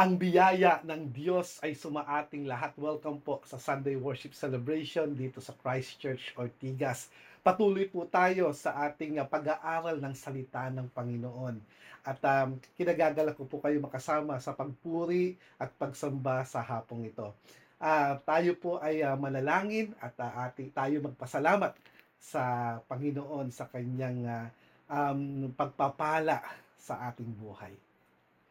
Ang 0.00 0.16
biyaya 0.16 0.80
ng 0.80 1.12
Diyos 1.12 1.60
ay 1.60 1.76
sumaating 1.76 2.48
lahat. 2.48 2.72
Welcome 2.80 3.20
po 3.20 3.44
sa 3.44 3.60
Sunday 3.60 4.00
Worship 4.00 4.32
Celebration 4.32 5.12
dito 5.12 5.44
sa 5.44 5.52
Christchurch 5.52 6.32
Ortigas. 6.40 7.12
Patuloy 7.44 7.84
po 7.84 8.08
tayo 8.08 8.48
sa 8.56 8.88
ating 8.88 9.20
uh, 9.20 9.28
pag-aaral 9.28 10.00
ng 10.00 10.16
salita 10.16 10.72
ng 10.72 10.88
Panginoon. 10.96 11.60
At 12.00 12.16
um, 12.24 12.56
kinagagala 12.80 13.36
ko 13.36 13.44
po 13.44 13.60
kayo 13.60 13.76
makasama 13.76 14.40
sa 14.40 14.56
pagpuri 14.56 15.36
at 15.60 15.68
pagsamba 15.76 16.48
sa 16.48 16.64
hapong 16.64 17.04
ito. 17.04 17.36
Uh, 17.76 18.16
tayo 18.24 18.56
po 18.56 18.80
ay 18.80 19.04
uh, 19.04 19.20
manalangin 19.20 19.92
at 20.00 20.16
uh, 20.16 20.48
ating, 20.48 20.72
tayo 20.72 20.96
magpasalamat 21.12 21.76
sa 22.16 22.40
Panginoon 22.88 23.52
sa 23.52 23.68
kanyang 23.68 24.24
uh, 24.24 24.48
um, 24.88 25.52
pagpapala 25.52 26.40
sa 26.80 27.12
ating 27.12 27.28
buhay. 27.36 27.76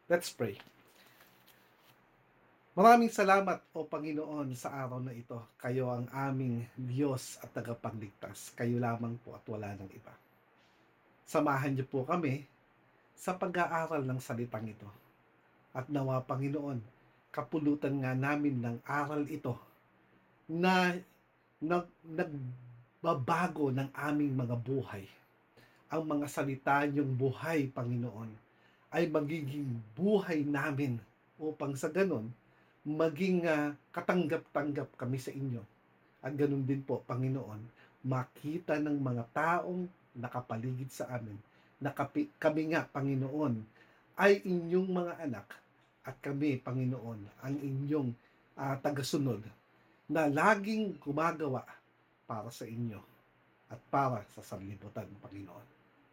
Let's 0.06 0.30
pray. 0.30 0.54
Maraming 2.80 3.12
salamat 3.12 3.60
o 3.76 3.84
Panginoon 3.84 4.56
sa 4.56 4.72
araw 4.72 5.04
na 5.04 5.12
ito. 5.12 5.36
Kayo 5.60 5.92
ang 5.92 6.08
aming 6.16 6.64
Diyos 6.80 7.36
at 7.44 7.52
tagapagligtas. 7.52 8.56
Kayo 8.56 8.80
lamang 8.80 9.20
po 9.20 9.36
at 9.36 9.44
wala 9.52 9.76
ng 9.76 9.90
iba. 9.92 10.16
Samahan 11.28 11.76
niyo 11.76 11.84
po 11.84 12.08
kami 12.08 12.48
sa 13.12 13.36
pag-aaral 13.36 14.00
ng 14.00 14.16
salitang 14.16 14.64
ito. 14.64 14.88
At 15.76 15.92
nawa 15.92 16.24
Panginoon, 16.24 16.80
kapulutan 17.28 18.00
nga 18.00 18.16
namin 18.16 18.64
ng 18.64 18.76
aral 18.88 19.28
ito 19.28 19.60
na 20.48 20.96
nag, 21.60 21.84
nagbabago 22.00 23.68
ng 23.76 23.92
aming 23.92 24.32
mga 24.32 24.56
buhay. 24.56 25.04
Ang 25.92 26.16
mga 26.16 26.26
salita 26.32 26.80
niyong 26.88 27.12
buhay, 27.12 27.68
Panginoon, 27.76 28.32
ay 28.88 29.04
magiging 29.04 29.68
buhay 29.92 30.48
namin 30.48 30.96
upang 31.36 31.76
sa 31.76 31.92
ganon 31.92 32.32
maging 32.86 33.44
uh, 33.44 33.76
katanggap-tanggap 33.92 34.88
kami 34.96 35.18
sa 35.20 35.32
inyo. 35.32 35.60
At 36.20 36.36
ganun 36.36 36.64
din 36.64 36.80
po, 36.84 37.04
Panginoon, 37.04 37.60
makita 38.04 38.80
ng 38.80 38.96
mga 38.96 39.24
taong 39.32 39.84
nakapaligid 40.16 40.88
sa 40.92 41.08
amin 41.12 41.36
na 41.80 41.92
kami 41.92 42.62
nga, 42.72 42.84
Panginoon, 42.84 43.64
ay 44.20 44.44
inyong 44.44 44.88
mga 44.88 45.14
anak 45.24 45.48
at 46.04 46.16
kami, 46.20 46.60
Panginoon, 46.60 47.20
ang 47.40 47.56
inyong 47.56 48.12
uh, 48.56 48.76
tagasunod 48.84 49.40
na 50.10 50.28
laging 50.28 50.96
gumagawa 51.00 51.64
para 52.28 52.52
sa 52.52 52.68
inyo 52.68 53.00
at 53.72 53.80
para 53.88 54.20
sa 54.36 54.42
sanlibutan, 54.44 55.08
Panginoon. 55.24 55.66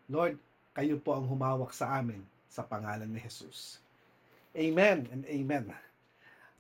Lord, 0.07 0.39
kayo 0.71 0.95
po 1.01 1.17
ang 1.17 1.27
humawak 1.27 1.73
sa 1.75 1.99
amin 1.99 2.21
sa 2.47 2.63
pangalan 2.63 3.09
ni 3.09 3.19
Jesus. 3.19 3.81
Amen 4.55 5.09
and 5.11 5.27
amen. 5.27 5.86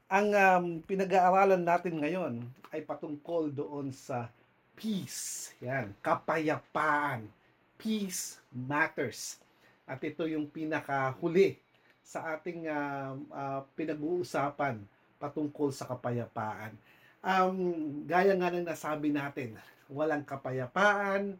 Ang 0.07 0.31
um, 0.31 0.65
pinag-aaralan 0.87 1.67
natin 1.67 1.99
ngayon 1.99 2.39
ay 2.71 2.79
patungkol 2.79 3.51
doon 3.51 3.91
sa 3.91 4.31
peace. 4.79 5.51
Yan, 5.59 5.91
kapayapaan. 5.99 7.27
Peace 7.75 8.39
matters. 8.55 9.35
At 9.83 9.99
ito 9.99 10.23
yung 10.23 10.47
pinakahuli 10.47 11.59
sa 11.99 12.39
ating 12.39 12.71
uh, 12.71 13.19
uh, 13.35 13.59
pinag-uusapan 13.75 14.79
patungkol 15.19 15.75
sa 15.75 15.83
kapayapaan. 15.91 16.71
Um, 17.19 17.59
gaya 18.07 18.31
nga 18.39 18.47
ng 18.47 18.63
nasabi 18.63 19.11
natin, 19.11 19.59
walang 19.91 20.23
kapayapaan 20.23 21.35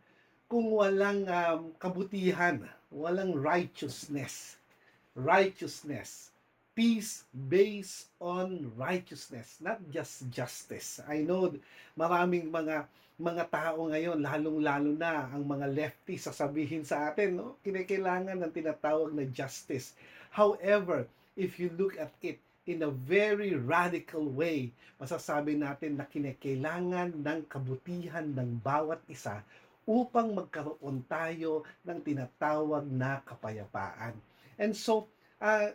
kung 0.51 0.75
walang 0.75 1.23
um, 1.23 1.71
kabutihan, 1.79 2.59
walang 2.91 3.31
righteousness. 3.31 4.59
Righteousness 5.15 6.35
peace 6.77 7.25
based 7.33 8.13
on 8.21 8.69
righteousness, 8.77 9.57
not 9.57 9.81
just 9.89 10.29
justice. 10.29 11.01
I 11.09 11.25
know 11.25 11.49
maraming 11.97 12.53
mga 12.53 12.85
mga 13.17 13.49
tao 13.49 13.89
ngayon, 13.89 14.21
lalong-lalo 14.21 14.93
na 14.93 15.25
ang 15.33 15.41
mga 15.41 15.73
lefty 15.73 16.21
sasabihin 16.21 16.85
sa 16.85 17.09
atin, 17.09 17.41
no, 17.41 17.57
kinakailangan 17.65 18.37
ng 18.37 18.53
tinatawag 18.53 19.09
na 19.09 19.25
justice. 19.25 19.97
However, 20.29 21.09
if 21.33 21.57
you 21.57 21.73
look 21.73 21.97
at 21.97 22.13
it 22.21 22.37
in 22.69 22.85
a 22.85 22.93
very 22.93 23.57
radical 23.57 24.29
way, 24.29 24.69
masasabi 25.01 25.57
natin 25.57 25.97
na 25.97 26.05
kinakailangan 26.05 27.17
ng 27.17 27.39
kabutihan 27.49 28.29
ng 28.37 28.61
bawat 28.61 29.01
isa 29.09 29.41
upang 29.89 30.37
magkaroon 30.37 31.01
tayo 31.09 31.65
ng 31.81 31.97
tinatawag 32.05 32.85
na 32.85 33.17
kapayapaan. 33.25 34.13
And 34.61 34.77
so, 34.77 35.09
uh, 35.41 35.73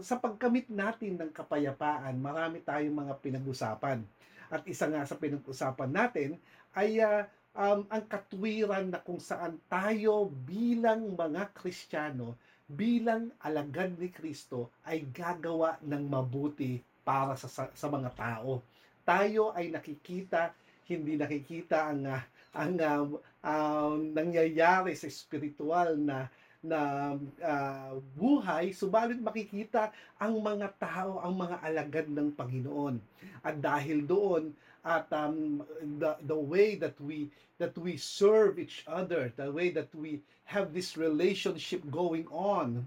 sa 0.00 0.16
pagkamit 0.16 0.72
natin 0.72 1.20
ng 1.20 1.28
kapayapaan, 1.28 2.16
marami 2.16 2.64
tayong 2.64 3.04
mga 3.04 3.14
pinag-usapan. 3.20 4.00
At 4.48 4.64
isa 4.64 4.88
nga 4.88 5.04
sa 5.04 5.20
pinag-usapan 5.20 5.92
natin 5.92 6.40
ay 6.72 7.04
uh, 7.04 7.28
um, 7.52 7.84
ang 7.92 8.04
katwiran 8.08 8.88
na 8.88 9.04
kung 9.04 9.20
saan 9.20 9.60
tayo 9.68 10.32
bilang 10.48 11.12
mga 11.12 11.52
Kristiyano, 11.52 12.40
bilang 12.64 13.28
alagad 13.44 13.92
ni 14.00 14.08
Kristo 14.08 14.72
ay 14.88 15.04
gagawa 15.12 15.76
ng 15.84 16.04
mabuti 16.08 16.80
para 17.04 17.36
sa, 17.36 17.48
sa, 17.52 17.68
sa 17.76 17.88
mga 17.92 18.16
tao. 18.16 18.64
Tayo 19.04 19.52
ay 19.52 19.68
nakikita, 19.68 20.56
hindi 20.88 21.20
nakikita 21.20 21.92
ang 21.92 22.08
uh, 22.08 22.22
ang 22.52 22.76
uh, 22.76 23.04
uh, 23.44 23.96
nangyayari 23.96 24.92
sa 24.92 25.08
spiritual 25.08 25.96
na 25.96 26.28
na 26.62 27.12
uh, 27.42 27.98
buhay, 28.14 28.70
subalit 28.70 29.18
makikita 29.18 29.90
ang 30.14 30.38
mga 30.38 30.70
tao, 30.78 31.18
ang 31.18 31.34
mga 31.34 31.56
alagad 31.58 32.06
ng 32.06 32.30
Panginoon. 32.30 33.02
At 33.42 33.58
dahil 33.58 34.06
doon, 34.06 34.54
at 34.82 35.10
um, 35.14 35.62
the, 35.98 36.18
the 36.26 36.38
way 36.38 36.74
that 36.74 36.98
we 36.98 37.30
that 37.58 37.74
we 37.78 37.94
serve 37.94 38.58
each 38.58 38.82
other, 38.90 39.30
the 39.38 39.50
way 39.50 39.70
that 39.70 39.90
we 39.94 40.18
have 40.50 40.74
this 40.74 40.98
relationship 40.98 41.82
going 41.86 42.26
on, 42.30 42.82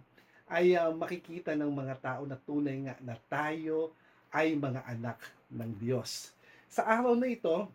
ay 0.51 0.75
uh, 0.75 0.91
makikita 0.91 1.55
ng 1.55 1.71
mga 1.71 1.95
tao 2.03 2.21
na 2.27 2.35
tunay 2.35 2.83
nga 2.87 2.95
na 2.99 3.15
tayo 3.31 3.95
ay 4.35 4.55
mga 4.55 4.83
anak 4.91 5.19
ng 5.47 5.71
Diyos. 5.79 6.35
Sa 6.67 6.83
araw 6.83 7.15
na 7.15 7.31
ito, 7.31 7.71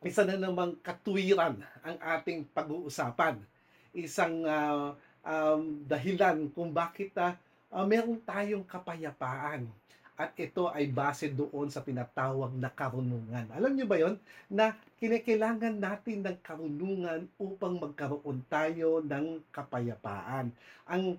isa 0.00 0.24
na 0.24 0.36
namang 0.40 0.80
katwiran 0.80 1.60
ang 1.84 1.96
ating 2.00 2.48
pag-uusapan. 2.56 3.40
Isang 3.92 4.42
uh, 4.48 4.96
um, 5.24 5.82
dahilan 5.88 6.46
kung 6.52 6.70
bakit 6.70 7.10
uh, 7.16 7.34
uh, 7.72 7.84
meron 7.88 8.20
tayong 8.22 8.62
kapayapaan. 8.62 9.66
At 10.14 10.30
ito 10.38 10.70
ay 10.70 10.86
base 10.86 11.26
doon 11.26 11.66
sa 11.74 11.82
tinatawag 11.82 12.54
na 12.54 12.70
karunungan. 12.70 13.50
Alam 13.50 13.74
niyo 13.74 13.90
ba 13.90 13.98
yon 13.98 14.14
na 14.46 14.78
kinakailangan 15.02 15.74
natin 15.74 16.22
ng 16.22 16.38
karunungan 16.38 17.26
upang 17.34 17.82
magkaroon 17.82 18.38
tayo 18.46 19.02
ng 19.02 19.42
kapayapaan. 19.50 20.54
Ang 20.86 21.18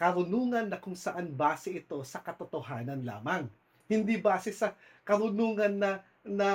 karunungan 0.00 0.66
na 0.66 0.80
kung 0.80 0.96
saan 0.96 1.28
base 1.28 1.76
ito 1.76 2.00
sa 2.08 2.24
katotohanan 2.24 3.04
lamang. 3.04 3.46
Hindi 3.84 4.16
base 4.16 4.50
sa 4.50 4.72
karunungan 5.04 5.76
na 5.76 5.90
na 6.26 6.50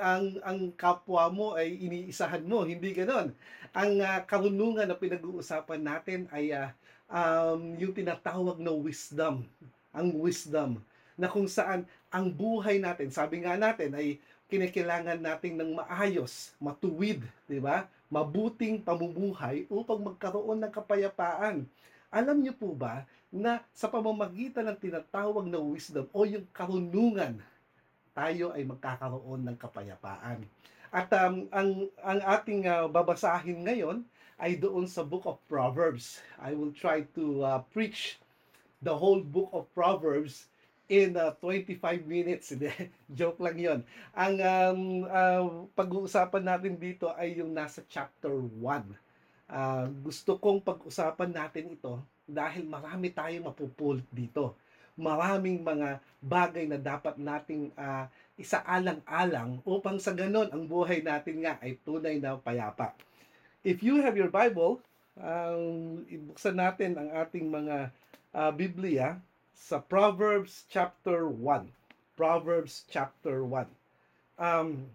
ang 0.00 0.26
ang 0.40 0.60
kapwa 0.74 1.28
mo 1.28 1.52
ay 1.54 1.76
iniisahan 1.76 2.44
mo, 2.44 2.64
hindi 2.64 2.96
ganoon. 2.96 3.30
Ang 3.76 3.92
uh, 4.00 4.20
karunungan 4.24 4.88
na 4.88 4.96
pinag-uusapan 4.96 5.80
natin 5.84 6.20
ay 6.32 6.56
uh, 6.56 6.72
um, 7.08 7.76
yung 7.76 7.92
tinatawag 7.92 8.56
na 8.58 8.72
wisdom, 8.72 9.44
ang 9.92 10.08
wisdom 10.16 10.80
na 11.14 11.30
kung 11.30 11.46
saan 11.46 11.86
ang 12.10 12.30
buhay 12.30 12.82
natin, 12.82 13.10
sabi 13.10 13.42
nga 13.44 13.54
natin 13.54 13.94
ay 13.94 14.18
kinakailangan 14.50 15.18
natin 15.18 15.58
ng 15.58 15.70
maayos, 15.82 16.54
matuwid, 16.62 17.22
di 17.46 17.58
ba? 17.58 17.86
Mabuting 18.12 18.82
pamumuhay 18.82 19.66
upang 19.66 19.98
magkaroon 19.98 20.62
ng 20.62 20.70
kapayapaan. 20.70 21.66
Alam 22.14 22.36
niyo 22.38 22.54
po 22.54 22.70
ba 22.70 23.02
na 23.34 23.58
sa 23.74 23.90
pamamagitan 23.90 24.70
ng 24.70 24.78
tinatawag 24.78 25.50
na 25.50 25.58
wisdom 25.58 26.06
o 26.14 26.22
yung 26.22 26.46
karunungan 26.54 27.42
tayo 28.14 28.54
ay 28.54 28.62
magkakaroon 28.62 29.42
ng 29.42 29.56
kapayapaan. 29.58 30.46
At 30.94 31.10
um, 31.18 31.50
ang, 31.50 31.90
ang 31.98 32.20
ating 32.22 32.70
uh, 32.70 32.86
babasahin 32.86 33.66
ngayon 33.66 34.06
ay 34.38 34.54
doon 34.54 34.86
sa 34.86 35.02
Book 35.02 35.26
of 35.26 35.42
Proverbs. 35.50 36.22
I 36.38 36.54
will 36.54 36.70
try 36.70 37.02
to 37.18 37.42
uh, 37.42 37.60
preach 37.74 38.22
the 38.78 38.94
whole 38.94 39.18
Book 39.18 39.50
of 39.50 39.66
Proverbs 39.74 40.46
in 40.86 41.18
uh, 41.18 41.34
25 41.42 42.06
minutes. 42.06 42.54
Joke 43.18 43.42
lang 43.42 43.58
yon. 43.58 43.80
Ang 44.14 44.34
um, 44.38 44.80
uh, 45.10 45.44
pag-uusapan 45.74 46.46
natin 46.46 46.78
dito 46.78 47.10
ay 47.18 47.42
yung 47.42 47.50
nasa 47.50 47.82
chapter 47.90 48.30
1. 48.30 48.86
Uh, 49.50 49.86
gusto 50.06 50.38
kong 50.38 50.62
pag-usapan 50.62 51.30
natin 51.34 51.74
ito 51.74 51.98
dahil 52.24 52.64
marami 52.64 53.12
tayong 53.12 53.50
mapupulot 53.50 54.06
dito 54.08 54.56
maraming 54.94 55.62
mga 55.62 55.98
bagay 56.22 56.70
na 56.70 56.78
dapat 56.78 57.18
nating 57.18 57.74
uh, 57.74 58.06
isaalang-alang 58.38 59.62
upang 59.66 59.98
sa 59.98 60.14
ganon 60.14 60.50
ang 60.50 60.66
buhay 60.66 61.02
natin 61.02 61.42
nga 61.42 61.58
ay 61.62 61.78
tunay 61.82 62.18
na 62.18 62.38
payapa. 62.38 62.94
If 63.66 63.82
you 63.82 64.02
have 64.02 64.14
your 64.18 64.30
Bible, 64.30 64.82
um, 65.18 66.02
ibuksan 66.06 66.58
natin 66.58 66.98
ang 66.98 67.08
ating 67.14 67.46
mga 67.50 67.90
uh, 68.34 68.52
Biblia 68.54 69.18
sa 69.54 69.78
Proverbs 69.78 70.66
chapter 70.70 71.30
1. 71.30 71.70
Proverbs 72.18 72.86
chapter 72.90 73.42
1. 73.42 73.66
Um, 74.38 74.86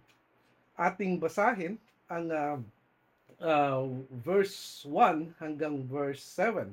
ating 0.80 1.20
basahin 1.20 1.80
ang 2.12 2.28
uh, 2.32 2.58
uh, 3.44 3.84
verse 4.24 4.84
1 4.88 5.40
hanggang 5.40 5.84
verse 5.88 6.24
7. 6.24 6.72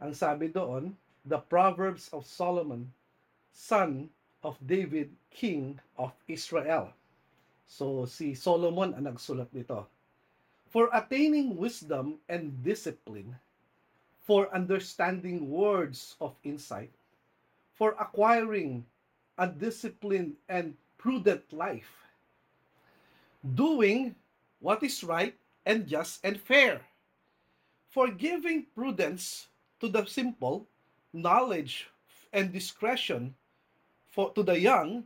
Ang 0.00 0.12
sabi 0.12 0.48
doon, 0.52 0.92
the 1.24 1.38
Proverbs 1.38 2.10
of 2.12 2.26
Solomon, 2.26 2.90
son 3.52 4.10
of 4.42 4.58
David, 4.66 5.10
king 5.30 5.78
of 5.96 6.12
Israel. 6.26 6.90
So 7.66 8.04
si 8.04 8.34
Solomon 8.34 8.94
ang 8.94 9.06
nagsulat 9.06 9.48
nito. 9.54 9.86
For 10.72 10.88
attaining 10.92 11.56
wisdom 11.56 12.18
and 12.28 12.52
discipline, 12.64 13.36
for 14.24 14.48
understanding 14.54 15.50
words 15.50 16.16
of 16.20 16.34
insight, 16.42 16.90
for 17.74 17.94
acquiring 18.00 18.84
a 19.36 19.46
disciplined 19.46 20.36
and 20.48 20.74
prudent 20.96 21.44
life, 21.52 21.90
doing 23.42 24.14
what 24.60 24.82
is 24.82 25.02
right 25.04 25.34
and 25.66 25.86
just 25.86 26.24
and 26.24 26.40
fair, 26.40 26.80
for 27.90 28.08
giving 28.08 28.64
prudence 28.74 29.48
to 29.80 29.88
the 29.88 30.06
simple, 30.06 30.66
knowledge 31.12 31.88
and 32.32 32.52
discretion 32.52 33.34
for 34.10 34.30
to 34.32 34.42
the 34.42 34.58
young, 34.58 35.04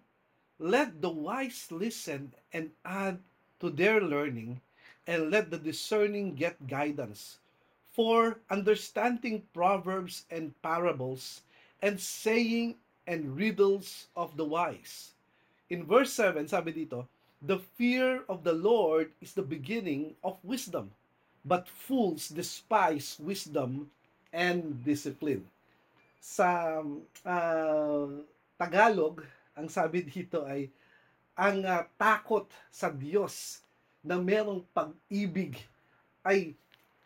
let 0.58 1.02
the 1.02 1.10
wise 1.10 1.68
listen 1.70 2.32
and 2.52 2.70
add 2.84 3.18
to 3.60 3.70
their 3.70 4.00
learning, 4.00 4.60
and 5.06 5.30
let 5.30 5.50
the 5.50 5.58
discerning 5.58 6.34
get 6.34 6.66
guidance. 6.66 7.38
For 7.92 8.38
understanding 8.50 9.42
proverbs 9.54 10.24
and 10.30 10.52
parables, 10.60 11.42
and 11.80 12.00
saying 12.00 12.76
and 13.06 13.36
riddles 13.36 14.08
of 14.16 14.36
the 14.36 14.44
wise. 14.44 15.12
In 15.70 15.84
verse 15.84 16.12
7, 16.12 16.48
sabi 16.48 16.72
dito, 16.72 17.06
The 17.40 17.58
fear 17.78 18.22
of 18.28 18.44
the 18.44 18.52
Lord 18.52 19.12
is 19.20 19.32
the 19.32 19.46
beginning 19.46 20.16
of 20.22 20.42
wisdom, 20.42 20.90
but 21.44 21.68
fools 21.68 22.28
despise 22.28 23.16
wisdom 23.22 23.90
and 24.32 24.84
discipline. 24.84 25.46
Sa 26.20 26.80
uh, 27.24 28.06
Tagalog, 28.56 29.22
ang 29.56 29.68
sabi 29.68 30.04
dito 30.04 30.44
ay 30.44 30.68
ang 31.36 31.60
uh, 31.64 31.84
takot 32.00 32.48
sa 32.72 32.88
Diyos 32.88 33.60
na 34.00 34.16
merong 34.16 34.64
pag-ibig 34.72 35.60
ay 36.24 36.56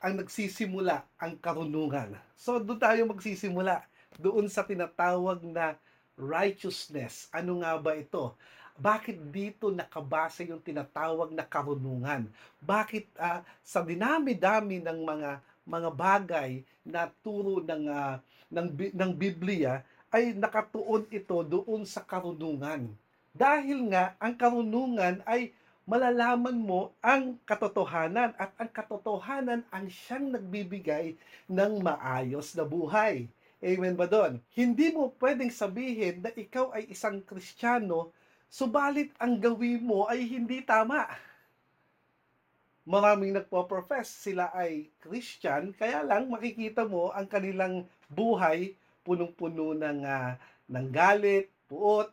ang 0.00 0.16
nagsisimula 0.22 1.04
ang 1.20 1.36
karunungan. 1.36 2.16
So 2.38 2.56
doon 2.56 2.80
tayo 2.80 3.00
magsisimula 3.10 3.84
doon 4.16 4.48
sa 4.48 4.64
tinatawag 4.64 5.44
na 5.44 5.76
righteousness. 6.16 7.28
Ano 7.34 7.60
nga 7.60 7.76
ba 7.76 7.96
ito? 7.96 8.32
Bakit 8.80 9.28
dito 9.28 9.68
nakabase 9.68 10.48
yung 10.48 10.64
tinatawag 10.64 11.36
na 11.36 11.44
karunungan? 11.44 12.32
Bakit 12.64 13.12
uh, 13.20 13.44
sa 13.60 13.84
dinami-dami 13.84 14.80
ng 14.80 15.00
mga 15.04 15.30
mga 15.64 15.90
bagay 15.92 16.50
na 16.84 17.08
turo 17.20 17.60
ng 17.64 17.84
uh, 17.88 18.16
ng 18.50 18.68
ng 18.96 19.10
Biblia 19.14 19.84
ay 20.10 20.34
nakatuon 20.34 21.06
ito 21.08 21.38
doon 21.46 21.86
sa 21.86 22.02
karunungan. 22.02 22.90
Dahil 23.30 23.86
nga 23.94 24.18
ang 24.18 24.34
karunungan 24.34 25.22
ay 25.22 25.54
malalaman 25.86 26.58
mo 26.58 26.94
ang 26.98 27.38
katotohanan 27.46 28.34
at 28.38 28.50
ang 28.58 28.70
katotohanan 28.70 29.62
ang 29.70 29.86
siyang 29.86 30.34
nagbibigay 30.34 31.14
ng 31.46 31.72
maayos 31.82 32.54
na 32.58 32.66
buhay. 32.66 33.30
Amen 33.60 33.94
ba 33.94 34.08
doon? 34.10 34.42
Hindi 34.56 34.90
mo 34.90 35.14
pwedeng 35.20 35.52
sabihin 35.52 36.24
na 36.24 36.30
ikaw 36.34 36.74
ay 36.74 36.90
isang 36.90 37.20
Kristiyano, 37.22 38.10
subalit 38.50 39.14
ang 39.20 39.38
gawin 39.38 39.84
mo 39.84 40.10
ay 40.10 40.26
hindi 40.26 40.64
tama. 40.64 41.06
Maraming 42.88 43.36
nagpo-profess 43.36 44.08
sila 44.08 44.52
ay 44.56 44.88
Christian, 45.04 45.76
kaya 45.76 46.00
lang 46.04 46.32
makikita 46.32 46.88
mo 46.88 47.12
ang 47.12 47.28
kanilang 47.28 47.84
buhay 48.08 48.76
punong-puno 49.04 49.76
ng, 49.76 50.00
uh, 50.04 50.36
ng 50.68 50.86
galit, 50.92 51.48
puot, 51.68 52.08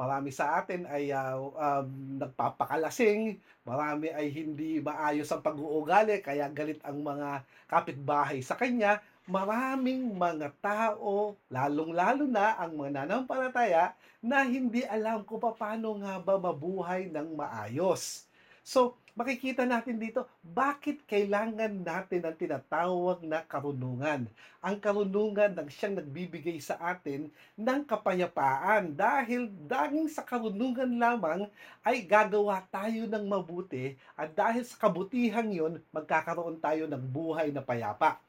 Marami 0.00 0.32
sa 0.32 0.64
atin 0.64 0.88
ay 0.88 1.12
uh, 1.12 1.36
um, 1.36 2.16
nagpapakalasing, 2.16 3.36
marami 3.68 4.08
ay 4.08 4.32
hindi 4.32 4.80
maayos 4.80 5.28
ang 5.28 5.44
pag-uugali, 5.44 6.24
kaya 6.24 6.48
galit 6.48 6.80
ang 6.80 7.04
mga 7.04 7.44
kapitbahay 7.68 8.40
sa 8.40 8.56
kanya. 8.56 9.04
Maraming 9.28 10.16
mga 10.16 10.56
tao, 10.64 11.36
lalong-lalo 11.52 12.24
na 12.24 12.56
ang 12.56 12.80
mga 12.80 13.04
nanampalataya, 13.04 13.92
na 14.24 14.40
hindi 14.40 14.88
alam 14.88 15.20
kung 15.20 15.36
paano 15.36 16.00
nga 16.00 16.16
ba 16.16 16.40
mabuhay 16.40 17.12
ng 17.12 17.36
maayos. 17.36 18.24
So, 18.64 18.96
makikita 19.18 19.66
natin 19.66 19.98
dito, 19.98 20.26
bakit 20.42 21.02
kailangan 21.06 21.70
natin 21.82 22.22
ang 22.26 22.36
tinatawag 22.36 23.22
na 23.26 23.42
karunungan? 23.44 24.28
Ang 24.60 24.76
karunungan 24.78 25.56
ng 25.56 25.68
siyang 25.72 25.98
nagbibigay 25.98 26.60
sa 26.60 26.76
atin 26.78 27.32
ng 27.56 27.80
kapayapaan 27.86 28.92
dahil 28.92 29.48
dahil 29.66 30.06
sa 30.06 30.22
karunungan 30.22 31.00
lamang 31.00 31.48
ay 31.80 32.04
gagawa 32.04 32.62
tayo 32.68 33.08
ng 33.08 33.24
mabuti 33.24 33.96
at 34.14 34.30
dahil 34.36 34.62
sa 34.62 34.76
kabutihan 34.76 35.48
yon 35.48 35.80
magkakaroon 35.90 36.60
tayo 36.60 36.84
ng 36.86 37.04
buhay 37.10 37.50
na 37.50 37.64
payapa. 37.64 38.20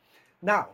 Now, 0.41 0.73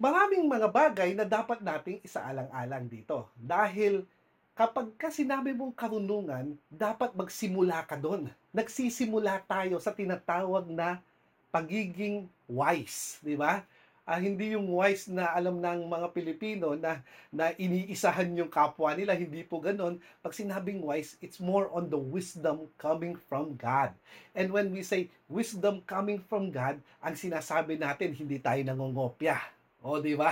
maraming 0.00 0.48
mga 0.48 0.68
bagay 0.70 1.10
na 1.14 1.28
dapat 1.28 1.60
nating 1.60 2.00
isaalang-alang 2.02 2.90
dito 2.90 3.30
dahil 3.38 4.06
kapag 4.52 4.92
ka 5.00 5.08
sinabi 5.08 5.56
mong 5.56 5.72
karunungan, 5.72 6.56
dapat 6.68 7.16
magsimula 7.16 7.84
ka 7.88 7.96
doon. 7.96 8.28
Nagsisimula 8.52 9.40
tayo 9.48 9.80
sa 9.80 9.96
tinatawag 9.96 10.68
na 10.68 11.00
pagiging 11.48 12.28
wise, 12.48 13.16
di 13.24 13.36
ba? 13.36 13.64
Uh, 14.02 14.18
hindi 14.18 14.58
yung 14.58 14.66
wise 14.66 15.06
na 15.06 15.30
alam 15.30 15.62
ng 15.62 15.86
mga 15.86 16.10
Pilipino 16.10 16.74
na, 16.74 17.00
na 17.30 17.54
iniisahan 17.54 18.34
yung 18.34 18.50
kapwa 18.50 18.90
nila, 18.92 19.14
hindi 19.14 19.46
po 19.46 19.62
ganun. 19.62 20.02
Pag 20.20 20.34
sinabing 20.34 20.82
wise, 20.82 21.14
it's 21.22 21.38
more 21.38 21.70
on 21.70 21.86
the 21.86 21.96
wisdom 21.96 22.66
coming 22.76 23.14
from 23.14 23.54
God. 23.54 23.94
And 24.34 24.50
when 24.50 24.74
we 24.74 24.82
say 24.82 25.06
wisdom 25.30 25.86
coming 25.86 26.18
from 26.18 26.50
God, 26.50 26.82
ang 26.98 27.14
sinasabi 27.14 27.78
natin, 27.78 28.10
hindi 28.12 28.42
tayo 28.42 28.58
nangongopya 28.66 29.38
o, 29.82 29.98
di 29.98 30.14
ba? 30.14 30.30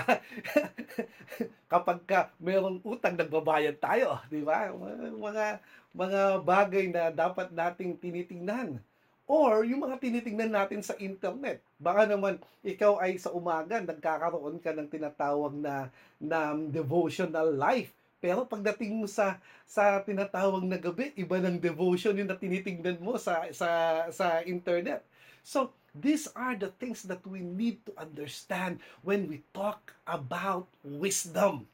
Kapag 1.71 1.99
ka 2.07 2.31
mayroong 2.39 2.79
utang, 2.87 3.19
nagbabayad 3.19 3.77
tayo, 3.77 4.17
di 4.31 4.41
ba? 4.41 4.71
Mga, 4.71 5.59
mga 5.91 6.21
bagay 6.41 6.85
na 6.87 7.11
dapat 7.11 7.51
nating 7.51 7.99
tinitingnan. 7.99 8.79
Or 9.27 9.63
yung 9.63 9.87
mga 9.87 9.99
tinitingnan 9.99 10.51
natin 10.51 10.83
sa 10.83 10.95
internet. 10.99 11.63
Baka 11.79 12.03
naman 12.03 12.39
ikaw 12.63 12.99
ay 12.99 13.15
sa 13.15 13.31
umaga 13.31 13.79
nagkakaroon 13.79 14.59
ka 14.59 14.75
ng 14.75 14.91
tinatawag 14.91 15.55
na, 15.55 15.87
na 16.19 16.51
devotional 16.67 17.51
life. 17.55 17.95
Pero 18.21 18.45
pagdating 18.45 19.01
mo 19.01 19.07
sa 19.09 19.41
sa 19.65 20.03
tinatawag 20.03 20.61
na 20.61 20.77
gabi, 20.77 21.09
iba 21.17 21.41
ng 21.41 21.57
devotion 21.57 22.13
yung 22.13 22.29
na 22.29 22.37
tinitingnan 22.37 23.01
mo 23.01 23.17
sa 23.17 23.49
sa 23.49 23.69
sa 24.13 24.45
internet. 24.45 25.01
So, 25.41 25.73
these 25.91 26.27
are 26.35 26.55
the 26.55 26.71
things 26.79 27.03
that 27.03 27.25
we 27.27 27.43
need 27.43 27.83
to 27.85 27.93
understand 27.99 28.79
when 29.03 29.27
we 29.27 29.43
talk 29.51 29.93
about 30.07 30.67
wisdom. 30.83 31.67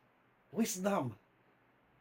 Wisdom. 0.50 1.14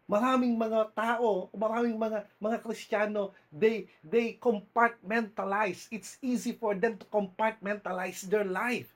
Maraming 0.06 0.54
mga 0.54 0.94
tao, 0.94 1.50
maraming 1.50 1.98
mga 1.98 2.30
mga 2.38 2.62
Kristiyano, 2.62 3.34
they 3.50 3.90
they 4.06 4.38
compartmentalize. 4.38 5.90
It's 5.90 6.16
easy 6.22 6.54
for 6.54 6.78
them 6.78 6.94
to 6.94 7.06
compartmentalize 7.10 8.22
their 8.30 8.46
life. 8.46 8.86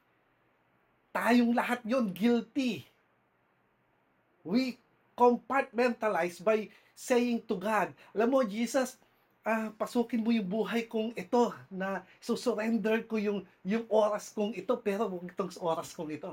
Tayong 1.11 1.51
lahat 1.51 1.83
'yon 1.83 2.15
guilty. 2.15 2.87
We 4.47 4.79
compartmentalize 5.19 6.39
by 6.39 6.71
saying 6.95 7.43
to 7.51 7.59
God, 7.59 7.91
alam 8.15 8.31
mo 8.31 8.47
Jesus, 8.47 8.95
ah, 9.45 9.73
pasukin 9.77 10.21
mo 10.21 10.31
yung 10.33 10.49
buhay 10.49 10.85
kong 10.85 11.17
ito 11.17 11.53
na 11.73 12.05
susurrender 12.21 13.05
ko 13.09 13.17
yung 13.17 13.41
yung 13.65 13.89
oras 13.89 14.33
kong 14.33 14.53
ito 14.53 14.77
pero 14.81 15.09
huwag 15.09 15.33
itong 15.33 15.53
oras 15.61 15.97
kong 15.97 16.13
ito. 16.13 16.33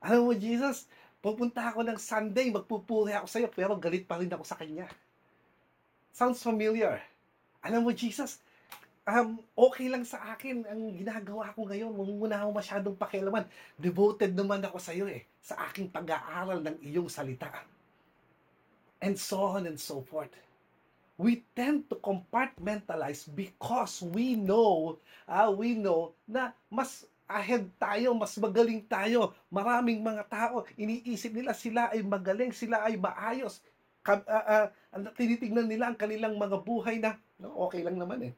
Alam 0.00 0.30
mo 0.30 0.32
Jesus, 0.36 0.88
pupunta 1.20 1.68
ako 1.68 1.84
ng 1.84 1.98
Sunday, 2.00 2.48
magpupuri 2.52 3.12
ako 3.16 3.26
sa 3.28 3.40
iyo 3.40 3.48
pero 3.52 3.76
galit 3.76 4.08
pa 4.08 4.16
rin 4.20 4.32
ako 4.32 4.44
sa 4.44 4.56
kanya. 4.56 4.88
Sounds 6.16 6.40
familiar. 6.40 7.04
Alam 7.60 7.84
mo 7.84 7.92
Jesus, 7.92 8.40
um, 9.04 9.36
okay 9.52 9.92
lang 9.92 10.06
sa 10.06 10.32
akin 10.32 10.64
ang 10.64 10.96
ginagawa 10.96 11.52
ko 11.52 11.68
ngayon. 11.68 11.92
Huwag 11.92 12.12
mo 12.16 12.26
na 12.30 12.40
ako 12.40 12.50
masyadong 12.56 12.96
pakialaman. 12.96 13.44
Devoted 13.76 14.32
naman 14.32 14.64
ako 14.64 14.80
sa 14.80 14.96
iyo 14.96 15.04
eh, 15.04 15.28
sa 15.44 15.60
aking 15.68 15.92
pag-aaral 15.92 16.64
ng 16.64 16.76
iyong 16.80 17.10
salita. 17.12 17.52
And 19.04 19.20
so 19.20 19.60
on 19.60 19.68
and 19.68 19.76
so 19.76 20.00
forth 20.00 20.45
we 21.16 21.44
tend 21.56 21.88
to 21.88 21.96
compartmentalize 21.96 23.24
because 23.32 24.04
we 24.04 24.36
know, 24.36 25.00
uh, 25.24 25.48
we 25.48 25.72
know 25.72 26.12
na 26.28 26.52
mas 26.68 27.08
ahead 27.26 27.66
tayo, 27.80 28.12
mas 28.12 28.36
magaling 28.36 28.84
tayo. 28.84 29.32
Maraming 29.48 30.04
mga 30.04 30.28
tao, 30.28 30.62
iniisip 30.76 31.32
nila 31.32 31.56
sila 31.56 31.88
ay 31.90 32.04
magaling, 32.04 32.52
sila 32.52 32.84
ay 32.84 33.00
maayos. 33.00 33.64
Ka, 34.04 34.22
ah, 34.28 34.70
ah, 34.94 35.10
tinitingnan 35.16 35.66
nila 35.66 35.90
ang 35.90 35.98
kanilang 35.98 36.38
mga 36.38 36.62
buhay 36.62 37.02
na 37.02 37.18
okay 37.58 37.82
lang 37.82 37.98
naman 37.98 38.30
eh. 38.30 38.32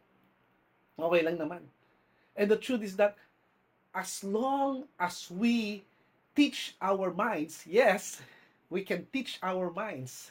Okay 0.97 1.23
lang 1.23 1.37
naman. 1.37 1.62
And 2.38 2.49
the 2.49 2.56
truth 2.56 2.87
is 2.87 2.97
that 2.97 3.18
as 3.92 4.23
long 4.23 4.87
as 4.97 5.26
we 5.28 5.82
teach 6.32 6.78
our 6.78 7.11
minds, 7.11 7.66
yes, 7.66 8.23
we 8.70 8.87
can 8.87 9.04
teach 9.11 9.42
our 9.42 9.68
minds 9.75 10.30